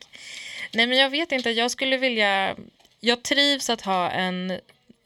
[0.73, 2.57] Nej men jag vet inte, jag skulle vilja...
[3.01, 4.61] Jag trivs att ha en,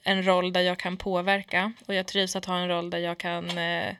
[0.04, 3.18] en roll där jag kan påverka och jag trivs att ha en roll där jag
[3.18, 3.94] kan eh,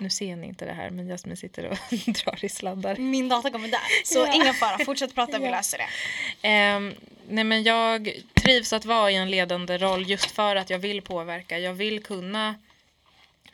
[0.00, 2.96] nu ser ni inte det här men Jasmin sitter och drar i sladdar.
[2.96, 4.04] Min data kommer där.
[4.04, 4.34] Så ja.
[4.34, 6.76] ingen fara, fortsätt prata, vi löser det.
[6.76, 6.94] Um,
[7.28, 8.12] nej men jag
[8.44, 11.58] trivs att vara i en ledande roll just för att jag vill påverka.
[11.58, 12.54] Jag vill kunna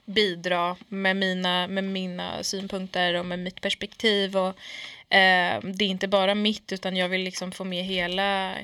[0.04, 4.36] bidra med mina, med mina synpunkter och med mitt perspektiv.
[4.36, 4.54] Och, uh,
[5.62, 8.54] det är inte bara mitt utan jag vill liksom få med hela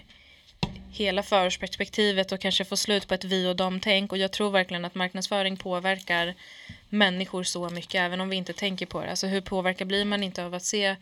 [0.93, 4.13] hela förhörsperspektivet och kanske få slut på ett vi och dem-tänk.
[4.13, 6.35] Och jag tror verkligen att marknadsföring påverkar
[6.93, 9.11] människor så mycket, även om vi inte tänker på det.
[9.11, 10.97] Alltså hur påverkad blir man inte av att se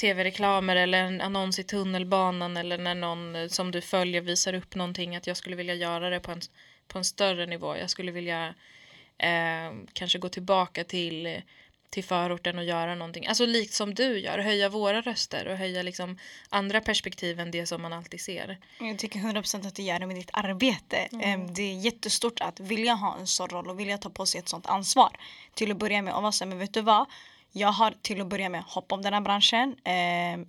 [0.00, 4.74] tv-reklamer eller en annons i tunnelbanan eller när någon eh, som du följer visar upp
[4.74, 6.40] någonting att jag skulle vilja göra det på en,
[6.88, 7.76] på en större nivå.
[7.76, 8.54] Jag skulle vilja
[9.18, 11.42] eh, kanske gå tillbaka till
[11.94, 13.26] till förorten och göra någonting.
[13.26, 16.18] Alltså likt som du gör, höja våra röster och höja liksom
[16.48, 18.58] andra perspektiv än det som man alltid ser.
[18.80, 21.08] Jag tycker 100% att du gör det med ditt arbete.
[21.12, 21.54] Mm.
[21.54, 24.48] Det är jättestort att vilja ha en sån roll och vilja ta på sig ett
[24.48, 25.16] sånt ansvar.
[25.54, 27.06] Till att börja med och vara så men vet du vad?
[27.56, 29.76] Jag har till att börja med hopp om den här branschen.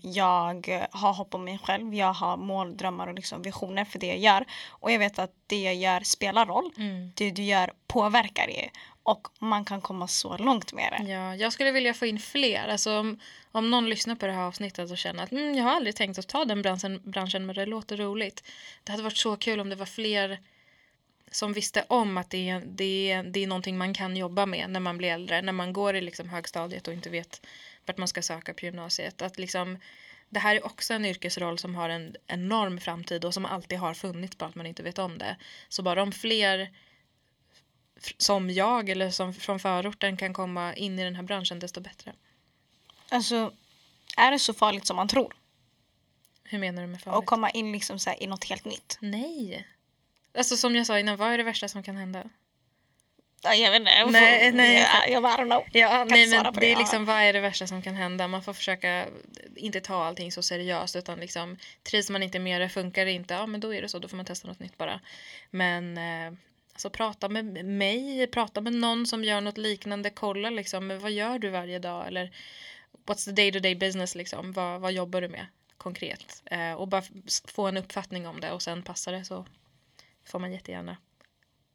[0.01, 1.93] Jag har hopp om mig själv.
[1.93, 4.45] Jag har mål, drömmar och liksom visioner för det jag gör.
[4.69, 6.71] Och jag vet att det jag gör spelar roll.
[6.77, 7.11] Mm.
[7.15, 8.69] Det du gör påverkar er
[9.05, 11.11] och man kan komma så långt med det.
[11.11, 12.67] Ja, jag skulle vilja få in fler.
[12.67, 13.19] Alltså, om,
[13.51, 16.19] om någon lyssnar på det här avsnittet och känner att mm, jag har aldrig tänkt
[16.19, 18.43] att ta den branschen, branschen men det låter roligt.
[18.83, 20.39] Det hade varit så kul om det var fler
[21.31, 24.69] som visste om att det är, det, är, det är någonting man kan jobba med
[24.69, 27.47] när man blir äldre, när man går i liksom högstadiet och inte vet
[27.85, 29.21] vart man ska söka på gymnasiet.
[29.21, 29.77] Att liksom,
[30.29, 33.93] det här är också en yrkesroll som har en enorm framtid och som alltid har
[33.93, 35.35] funnits bara att man inte vet om det.
[35.69, 36.69] Så bara om fler
[38.17, 42.13] som jag eller som från förorten kan komma in i den här branschen desto bättre.
[43.09, 43.53] Alltså,
[44.17, 45.35] är det så farligt som man tror?
[46.43, 47.19] Hur menar du med farligt?
[47.19, 48.97] Att komma in liksom så i något helt nytt?
[49.01, 49.67] Nej.
[50.37, 52.23] Alltså som jag sa innan, vad är det värsta som kan hända?
[53.53, 54.05] Jag vet inte.
[54.05, 54.75] Nej, nej.
[54.75, 55.63] Jag, jag, I don't know.
[55.71, 58.27] Ja, nej, men det, det är liksom, vad är det värsta som kan hända?
[58.27, 59.05] Man får försöka
[59.55, 63.33] inte ta allting så seriöst utan liksom trivs man inte med det, funkar det inte,
[63.33, 64.99] ja men då är det så, då får man testa något nytt bara.
[65.49, 66.37] Men eh,
[66.75, 71.39] alltså prata med mig, prata med någon som gör något liknande, kolla liksom, vad gör
[71.39, 72.31] du varje dag eller
[73.05, 75.45] what's the day to day business liksom, vad, vad jobbar du med
[75.77, 76.43] konkret?
[76.45, 77.03] Eh, och bara
[77.47, 79.45] få en uppfattning om det och sen passar det så
[80.25, 80.97] får man jättegärna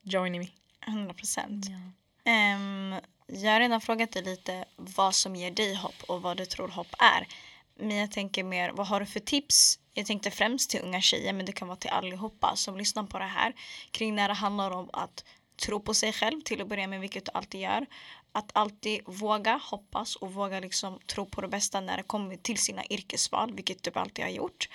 [0.03, 0.49] join me.
[0.87, 1.67] 100 procent.
[1.69, 2.55] Ja.
[2.55, 2.93] Um,
[3.27, 6.69] jag har redan frågat dig lite vad som ger dig hopp och vad du tror
[6.69, 7.27] hopp är.
[7.75, 9.79] Men jag tänker mer, vad har du för tips?
[9.95, 13.19] Jag tänkte främst till unga tjejer, men det kan vara till allihopa som lyssnar på
[13.19, 13.55] det här.
[13.91, 15.25] Kring när det handlar om att
[15.57, 17.87] tro på sig själv till att börja med, vilket du alltid gör.
[18.33, 22.59] Att alltid våga hoppas och våga liksom tro på det bästa när det kommer till
[22.59, 24.69] sina yrkesval, vilket du alltid har gjort.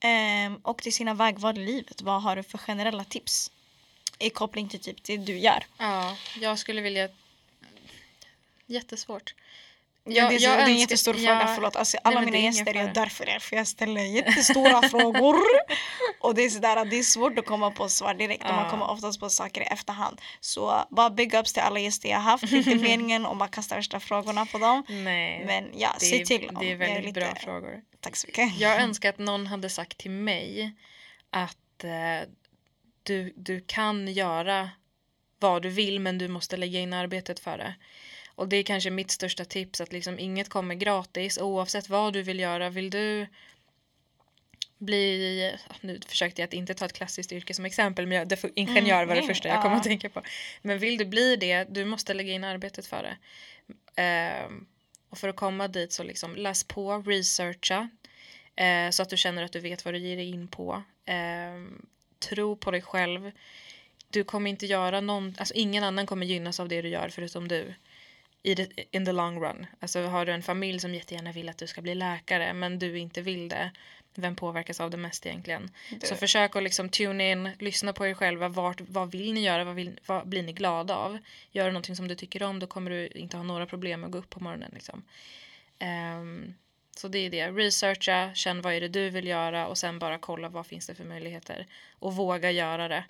[0.00, 2.02] Ehm, och till sina vägval i livet.
[2.02, 3.50] Vad har du för generella tips?
[4.18, 5.66] I koppling till typ det du gör.
[5.78, 7.08] Ja, jag skulle vilja...
[8.66, 9.34] Jättesvårt.
[10.10, 11.76] Jag, det, är, jag det är en jättestor ja, fråga, förlåt.
[11.76, 15.36] Alltså, alla nej, mina gäster är därför är för jag ställer jättestora frågor.
[16.20, 18.50] Och det är sådär det är svårt att komma på svar direkt ja.
[18.50, 20.20] och man kommer oftast på saker i efterhand.
[20.40, 22.50] Så bara big ups till alla gäster jag haft.
[22.50, 24.84] Det är inte meningen om att kasta värsta frågorna på dem.
[24.88, 27.20] Nej, Men ja, säg till om Det är väldigt lite...
[27.20, 27.82] bra frågor.
[28.00, 28.56] Tack så mycket.
[28.56, 30.72] Jag önskar att någon hade sagt till mig
[31.30, 32.28] att eh,
[33.02, 34.70] du, du kan göra
[35.38, 37.74] vad du vill men du måste lägga in arbetet för det.
[38.40, 42.22] Och det är kanske mitt största tips att liksom inget kommer gratis oavsett vad du
[42.22, 42.70] vill göra.
[42.70, 43.26] Vill du
[44.78, 49.04] bli, nu försökte jag att inte ta ett klassiskt yrke som exempel men jag, ingenjör
[49.04, 50.22] var det mm, första jag kom att tänka på.
[50.62, 53.16] Men vill du bli det, du måste lägga in arbetet för det.
[54.02, 54.52] Uh,
[55.10, 57.88] och för att komma dit så liksom läs på, researcha
[58.60, 60.82] uh, så att du känner att du vet vad du ger dig in på.
[61.08, 61.78] Uh,
[62.18, 63.32] tro på dig själv.
[64.10, 67.48] Du kommer inte göra någon, alltså ingen annan kommer gynnas av det du gör förutom
[67.48, 67.74] du.
[68.42, 69.66] I the, in the long run.
[69.80, 72.98] Alltså har du en familj som jättegärna vill att du ska bli läkare men du
[72.98, 73.70] inte vill det.
[74.14, 75.70] Vem påverkas av det mest egentligen?
[75.90, 76.06] Du.
[76.06, 78.48] Så försök att liksom tune in, lyssna på er själva.
[78.48, 79.64] Vart, vad vill ni göra?
[79.64, 81.18] Vad, vill, vad blir ni glada av?
[81.50, 84.06] Gör du någonting som du tycker om då kommer du inte ha några problem med
[84.06, 84.70] att gå upp på morgonen.
[84.74, 85.02] Liksom.
[86.20, 86.54] Um,
[86.96, 87.50] så det är det.
[87.50, 90.94] Researcha, känn vad är det du vill göra och sen bara kolla vad finns det
[90.94, 91.66] för möjligheter.
[91.98, 93.04] Och våga göra det.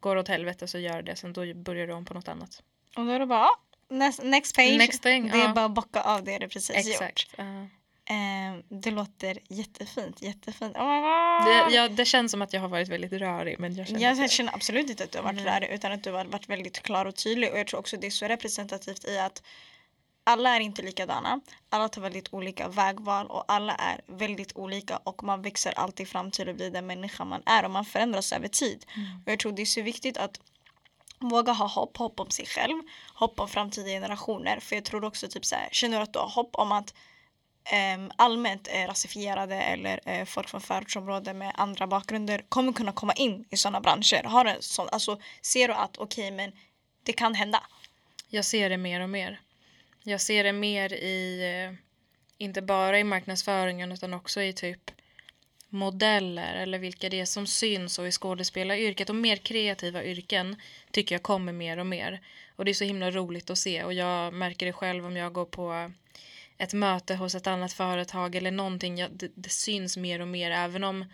[0.00, 2.62] Går det åt helvete så gör det, sen då börjar du om på något annat.
[2.96, 3.48] Och då är det bara,
[3.90, 4.78] next, next page.
[4.78, 7.26] Next thing, det är bara att bocka av det du precis Exakt.
[7.32, 7.38] gjort.
[7.38, 7.64] Uh.
[8.10, 10.76] Eh, det låter jättefint, jättefint.
[10.76, 13.58] Oh det, ja, det känns som att jag har varit väldigt rörig.
[13.58, 15.54] Men jag känner, jag känner absolut inte att du har varit mm.
[15.54, 17.52] rörig utan att du har varit väldigt klar och tydlig.
[17.52, 19.42] Och jag tror också det är så representativt i att
[20.24, 21.40] alla är inte likadana.
[21.68, 26.30] Alla tar väldigt olika vägval och alla är väldigt olika och man växer alltid fram
[26.30, 28.84] till att bli den människa man är och man förändras över tid.
[28.96, 29.22] Mm.
[29.26, 30.40] Och jag tror det är så viktigt att
[31.20, 32.82] våga ha hopp, hopp om sig själv,
[33.14, 34.60] hopp om framtida generationer.
[34.60, 36.94] För jag tror också typ så här, känner du att du har hopp om att
[37.96, 43.12] um, allmänt eh, rasifierade eller eh, folk från förortsområden med andra bakgrunder kommer kunna komma
[43.12, 44.22] in i sådana branscher.
[44.22, 46.52] Har en sån, alltså, ser du att okej okay, men
[47.02, 47.62] det kan hända?
[48.28, 49.40] Jag ser det mer och mer.
[50.02, 51.76] Jag ser det mer i, eh,
[52.38, 54.90] inte bara i marknadsföringen utan också i typ
[55.70, 60.56] modeller eller vilka det är som syns och i skådespelaryrket och mer kreativa yrken
[60.90, 62.20] tycker jag kommer mer och mer.
[62.56, 65.32] Och det är så himla roligt att se och jag märker det själv om jag
[65.32, 65.90] går på
[66.58, 68.98] ett möte hos ett annat företag eller någonting.
[68.98, 71.04] Jag, det, det syns mer och mer även om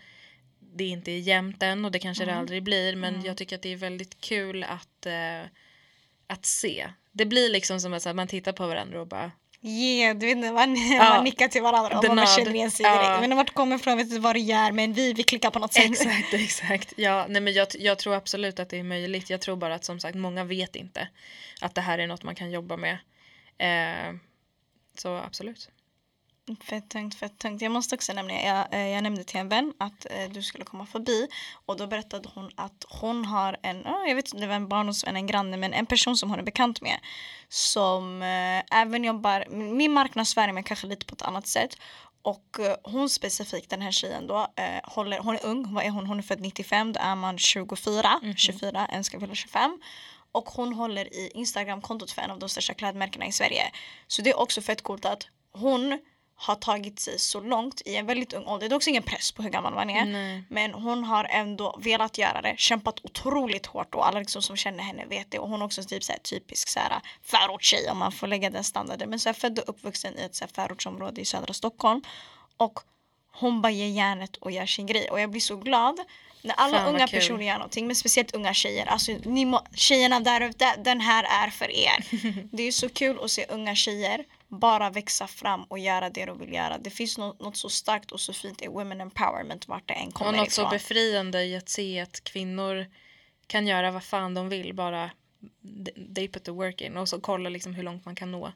[0.59, 2.35] det inte är jämnt än och det kanske mm.
[2.35, 3.25] det aldrig blir men mm.
[3.25, 5.41] jag tycker att det är väldigt kul att, eh,
[6.27, 6.87] att se
[7.17, 9.31] det blir liksom som att man tittar på varandra och bara
[9.61, 13.03] Yeah, du vet, man, ja, man nickar till varandra och man känner igen sig direkt.
[13.03, 13.21] Ja.
[13.21, 15.73] Men vart kommer ifrån, vet inte vad du gör men vi, vi klickar på något
[15.73, 15.85] sätt.
[15.85, 16.93] Exakt, exakt.
[16.97, 19.29] Ja, nej, men jag, jag tror absolut att det är möjligt.
[19.29, 21.07] Jag tror bara att som sagt många vet inte
[21.61, 22.97] att det här är något man kan jobba med.
[23.57, 24.15] Eh,
[24.97, 25.69] så absolut.
[26.55, 27.61] Fett tungt, fett tungt.
[27.61, 30.65] Jag måste också nämna, jag, eh, jag nämnde till en vän att eh, du skulle
[30.65, 31.27] komma förbi
[31.65, 35.15] och då berättade hon att hon har en, jag vet inte, det var en barndomsvän,
[35.15, 36.99] en granne, men en person som hon är bekant med
[37.49, 41.77] som eh, även jobbar, min marknadsföring men kanske lite på ett annat sätt
[42.21, 45.89] Och eh, hon specifikt, den här tjejen då, eh, håller, hon är ung, vad är
[45.89, 46.07] hon?
[46.07, 48.37] Hon är född 95, då är man 24, mm -hmm.
[48.37, 49.79] 24, en ska fylla 25.
[50.31, 53.71] Och hon håller i Instagram-kontot för en av de största klädmärkena i Sverige.
[54.07, 55.99] Så det är också fett coolt att hon
[56.39, 58.69] har tagit sig så långt i en väldigt ung ålder.
[58.69, 60.05] Det är också ingen press på hur gammal man är.
[60.05, 60.43] Nej.
[60.49, 64.83] Men hon har ändå velat göra det, kämpat otroligt hårt och alla liksom som känner
[64.83, 65.39] henne vet det.
[65.39, 68.49] Och hon är också typ så här, typisk så här, förortstjej om man får lägga
[68.49, 69.09] den standarden.
[69.09, 72.01] Men så här, född och uppvuxen i ett så här, förortsområde i södra Stockholm.
[72.57, 72.79] Och
[73.31, 75.11] hon bara ger järnet och gör sin grej.
[75.11, 75.99] Och jag blir så glad
[76.41, 78.85] när alla Fan, unga personer gör någonting, men speciellt unga tjejer.
[78.85, 82.05] Alltså, ni må, tjejerna där ute, den här är för er.
[82.55, 86.39] det är så kul att se unga tjejer bara växa fram och göra det de
[86.39, 86.77] vill göra.
[86.77, 90.11] Det finns något, något så starkt och så fint i women empowerment vart det än
[90.11, 90.39] kommer ifrån.
[90.39, 90.65] Och något ifrån.
[90.65, 92.85] så befriande i att se att kvinnor
[93.47, 95.11] kan göra vad fan de vill bara
[96.15, 98.51] they put the work in och så kolla liksom hur långt man kan nå.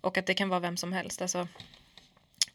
[0.00, 1.22] Och att det kan vara vem som helst.
[1.22, 1.48] Alltså,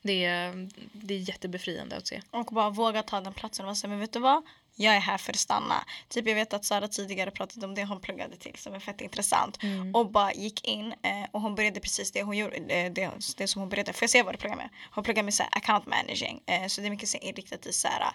[0.01, 2.21] det, är, det är jättebefriande att se.
[2.32, 4.43] Och bara våga ta den platsen och säga men vet du vad?
[4.76, 5.86] Jag är här för att stanna.
[6.09, 9.01] Typ jag vet att Sara tidigare pratade om det hon pluggade till som är fett
[9.01, 9.63] intressant.
[9.63, 9.95] Mm.
[9.95, 13.47] Och bara gick in eh, och hon började precis det hon gjorde, det, det, det
[13.47, 13.93] som hon började.
[13.93, 14.69] Får jag säga vad du pluggar med?
[14.91, 16.41] Hon pluggar med så här, account managing.
[16.45, 18.13] Eh, så det är mycket så inriktat i så här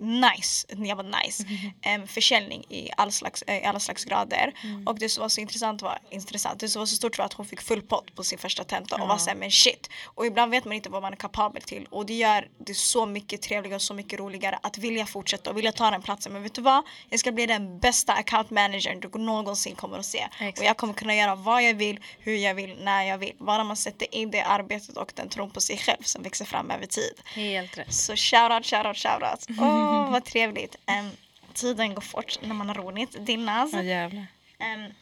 [0.00, 1.44] nice, jag var nice,
[1.84, 2.00] mm.
[2.00, 4.52] um, försäljning i all slags, uh, alla slags grader.
[4.62, 4.86] Mm.
[4.86, 7.32] Och det som var så intressant var, intressant, det som var så stort var att
[7.32, 9.90] hon fick full pott på sin första tenta och var såhär men shit.
[10.04, 13.06] Och ibland vet man inte vad man är kapabel till och det gör det så
[13.06, 16.32] mycket trevligare och så mycket roligare att vilja fortsätta och vilja ta den platsen.
[16.32, 16.82] Men vet du vad?
[17.08, 20.28] Jag ska bli den bästa account managern du någonsin kommer att se.
[20.38, 20.58] Exakt.
[20.58, 23.34] Och jag kommer kunna göra vad jag vill, hur jag vill, när jag vill.
[23.38, 26.70] Bara man sätter in det arbetet och den tron på sig själv som växer fram
[26.70, 27.20] över tid.
[27.34, 27.94] Helt rätt.
[27.94, 29.58] Så shoutout, shoutout, shoutout.
[29.60, 29.86] Oh.
[29.90, 30.76] Åh, vad trevligt.
[30.86, 31.10] Um,
[31.54, 33.26] tiden går fort när man har roligt.
[33.26, 33.72] Dinnaz.
[33.72, 34.26] Ja, jävlar.
[34.60, 34.94] Um,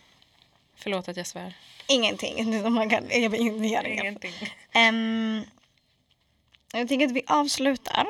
[0.77, 1.57] Förlåt att jag svär.
[1.87, 2.63] Ingenting.
[2.73, 4.33] Man kan, jag gör ingenting.
[4.75, 5.45] Um,
[6.73, 8.07] jag tänker att vi avslutar.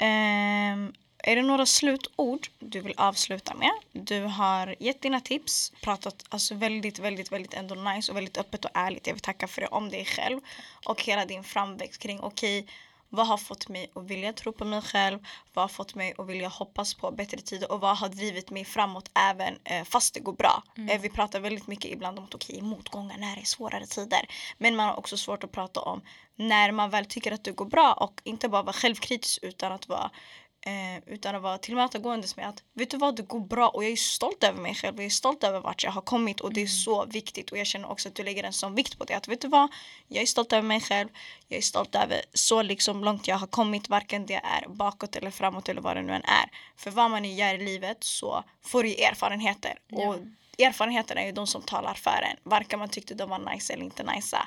[0.00, 3.72] Um, är det några slutord du vill avsluta med?
[3.92, 8.64] Du har gett dina tips, pratat alltså väldigt, väldigt, väldigt ändå nice och väldigt öppet
[8.64, 9.06] och ärligt.
[9.06, 10.40] Jag vill tacka för det om dig själv
[10.86, 12.74] och hela din framväxt kring okej, okay,
[13.10, 15.18] vad har fått mig att vilja tro på mig själv?
[15.54, 17.72] Vad har fått mig att vilja hoppas på bättre tider?
[17.72, 20.62] Och vad har drivit mig framåt även eh, fast det går bra?
[20.76, 20.88] Mm.
[20.88, 23.86] Eh, vi pratar väldigt mycket ibland om att okej, okay, motgångar när det är svårare
[23.86, 24.20] tider.
[24.58, 26.02] Men man har också svårt att prata om
[26.36, 29.88] när man väl tycker att det går bra och inte bara vara självkritisk utan att
[29.88, 30.10] vara
[30.66, 33.92] Eh, utan att vara tillmötesgående med att vet du vad, det går bra och jag
[33.92, 34.96] är stolt över mig själv.
[34.96, 36.68] Jag är stolt över vart jag har kommit och det är mm.
[36.68, 39.14] så viktigt och jag känner också att du lägger en sån vikt på det.
[39.14, 39.68] Att vet du vad,
[40.08, 41.08] jag är stolt över mig själv.
[41.48, 45.30] Jag är stolt över så liksom långt jag har kommit, varken det är bakåt eller
[45.30, 46.50] framåt eller vad det nu än är.
[46.76, 49.78] För vad man än gör i livet så får du erfarenheter.
[49.88, 50.08] Ja.
[50.08, 50.16] Och
[50.58, 52.36] erfarenheterna är ju de som talar för en.
[52.42, 54.38] Varken man tyckte de var nice eller inte nice.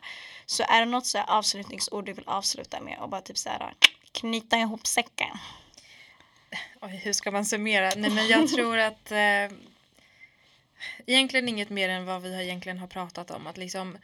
[0.45, 3.74] Så är det något så avslutningsord du vill avsluta med och bara typ så här
[4.11, 5.38] knyta ihop säcken?
[6.81, 7.91] Oj, hur ska man summera?
[7.95, 9.57] Nej, men jag tror att eh,
[11.05, 13.47] egentligen inget mer än vad vi har egentligen har pratat om.
[13.47, 13.97] Att liksom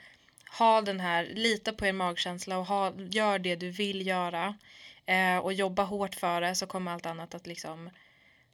[0.57, 4.55] ha den här, lita på er magkänsla och ha, gör det du vill göra
[5.05, 7.89] eh, och jobba hårt för det så kommer allt annat att liksom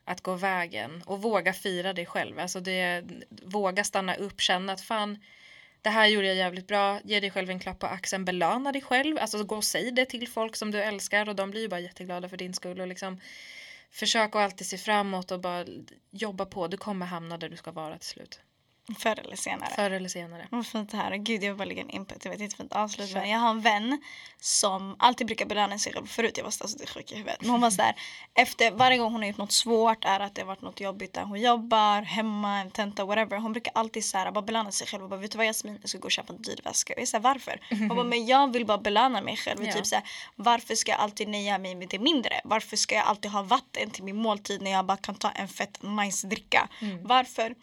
[0.06, 2.40] att gå vägen och våga fira dig själv.
[2.40, 3.04] Alltså det,
[3.44, 5.20] våga stanna upp, känna att fan
[5.82, 8.82] det här gjorde jag jävligt bra, ge dig själv en klapp på axeln, belöna dig
[8.82, 11.68] själv, alltså gå och säg det till folk som du älskar och de blir ju
[11.68, 13.20] bara jätteglada för din skull och liksom
[13.96, 15.66] försök att alltid se framåt och bara
[16.12, 16.68] jobba på.
[16.68, 18.40] Du kommer hamna där du ska vara till slut.
[19.00, 19.70] Förr eller senare.
[19.76, 20.48] Förr eller senare.
[20.52, 21.16] Vad fint det här.
[21.18, 22.22] Gud, jag vill bara lägga en input.
[22.22, 23.14] Det var ett jättefint avslut.
[23.14, 24.02] Men jag har en vän
[24.40, 26.08] som alltid brukar belöna sig själv.
[26.08, 27.42] Förut jag var alltså, sjuk i huvudet.
[27.42, 27.96] Men hon var sådär.
[28.34, 30.06] Efter varje gång hon har gjort något svårt.
[30.06, 32.02] Är att det har varit något jobbigt där hon jobbar.
[32.02, 33.38] Hemma, en tenta, whatever.
[33.38, 35.04] Hon brukar alltid såhär, bara belöna sig själv.
[35.04, 35.78] Och bara, vet du vad Jasmin?
[35.82, 36.94] Jag ska gå och köpa en dyr väska.
[36.94, 37.62] Och jag säger varför?
[37.70, 39.66] Hon bara, men jag vill bara belöna mig själv.
[39.66, 39.74] Ja.
[39.74, 40.04] Typ såhär,
[40.36, 42.42] varför ska jag alltid nöja mig med det mindre?
[42.44, 45.48] Varför ska jag alltid ha vatten till min måltid när jag bara kan ta en
[45.48, 46.70] fett nice dricka?
[46.82, 47.04] Mm.
[47.04, 47.56] Varför?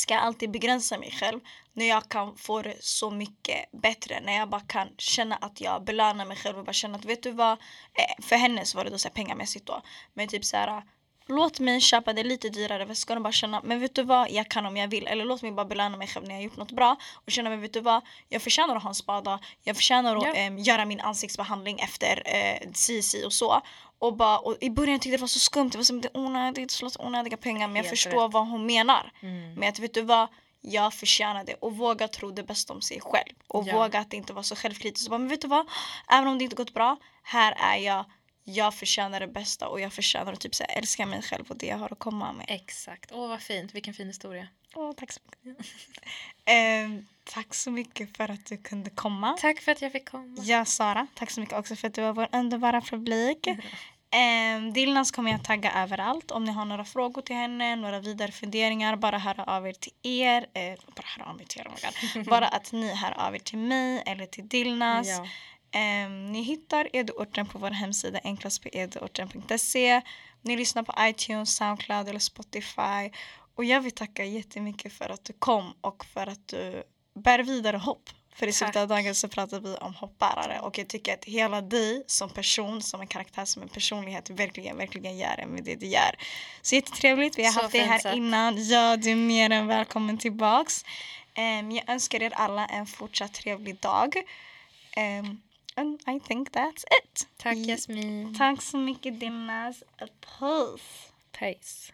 [0.00, 1.40] Ska jag alltid begränsa mig själv
[1.72, 4.20] när jag kan få det så mycket bättre.
[4.20, 7.22] När jag bara kan känna att jag belönar mig själv och bara känna att vet
[7.22, 7.52] du vad.
[7.52, 9.82] Eh, för henne så var det då så här pengamässigt då.
[10.14, 10.82] Men typ så här.
[11.26, 14.48] Låt mig köpa det lite dyrare väskan och bara känna men vet du vad jag
[14.48, 15.06] kan om jag vill.
[15.06, 16.96] Eller låt mig bara belöna mig själv när jag gjort något bra.
[17.14, 19.38] Och känna men vet du vad jag förtjänar att ha en spada.
[19.62, 20.34] Jag förtjänar att ja.
[20.34, 23.62] eh, göra min ansiktsbehandling efter eh, CC och så.
[24.00, 26.08] Och, bara, och I början tyckte jag det var så skumt, det var som det
[26.14, 28.32] onödigt, slåss onödiga pengar men jag Helt förstår rätt.
[28.32, 29.12] vad hon menar.
[29.20, 29.54] Mm.
[29.54, 30.28] Men att vet du vad,
[30.60, 33.34] jag förtjänar det och våga tro det bästa om sig själv.
[33.48, 33.74] Och ja.
[33.74, 35.06] våga att inte vara så självkritisk.
[35.06, 35.66] Och bara, men vet du vad,
[36.08, 38.04] även om det inte gått bra, här är jag
[38.44, 41.56] jag förtjänar det bästa och jag förtjänar att typ så här, älska mig själv och
[41.56, 42.46] det jag har att komma med.
[42.48, 43.10] Exakt.
[43.12, 43.74] Åh, vad fint.
[43.74, 44.48] Vilken fin historia.
[44.74, 45.66] Åh, tack så mycket.
[46.44, 49.36] eh, tack så mycket för att du kunde komma.
[49.40, 50.36] Tack för att jag fick komma.
[50.42, 51.06] Ja, Sara.
[51.14, 53.48] Tack så mycket också för att du var vår underbara publik.
[54.12, 56.30] Eh, Dilnas kommer jag tagga överallt.
[56.30, 59.92] Om ni har några frågor till henne, några vidare funderingar, bara höra av er till
[60.02, 60.46] er.
[60.54, 61.68] Eh, bara höra av er till er,
[62.18, 62.24] oh.
[62.30, 65.08] Bara att ni hör av er till mig eller till Dilnas.
[65.08, 65.26] Ja.
[65.72, 70.00] Ehm, ni hittar Eduorten på vår hemsida enklast på eduorten.se.
[70.42, 73.10] Ni lyssnar på iTunes, Soundcloud eller Spotify.
[73.54, 76.82] Och jag vill tacka jättemycket för att du kom och för att du
[77.14, 78.10] bär vidare hopp.
[78.34, 81.60] För i slutet av dagen så pratar vi om hoppbärare och jag tycker att hela
[81.60, 85.74] dig som person, som en karaktär, som en personlighet verkligen, verkligen gör det med det
[85.74, 86.14] du gör.
[86.62, 88.16] Så jättetrevligt, vi har Så haft dig här sagt.
[88.16, 88.68] innan.
[88.68, 90.84] Ja, du är mer än välkommen tillbaks.
[91.34, 94.16] Ehm, jag önskar er alla en fortsatt trevlig dag.
[94.96, 95.40] Ehm,
[95.74, 97.28] and I think that's it.
[97.36, 98.34] Tack Jasmin.
[98.38, 99.82] Tack så mycket Dinas.
[100.38, 100.82] Puss.
[101.38, 101.92] Peace.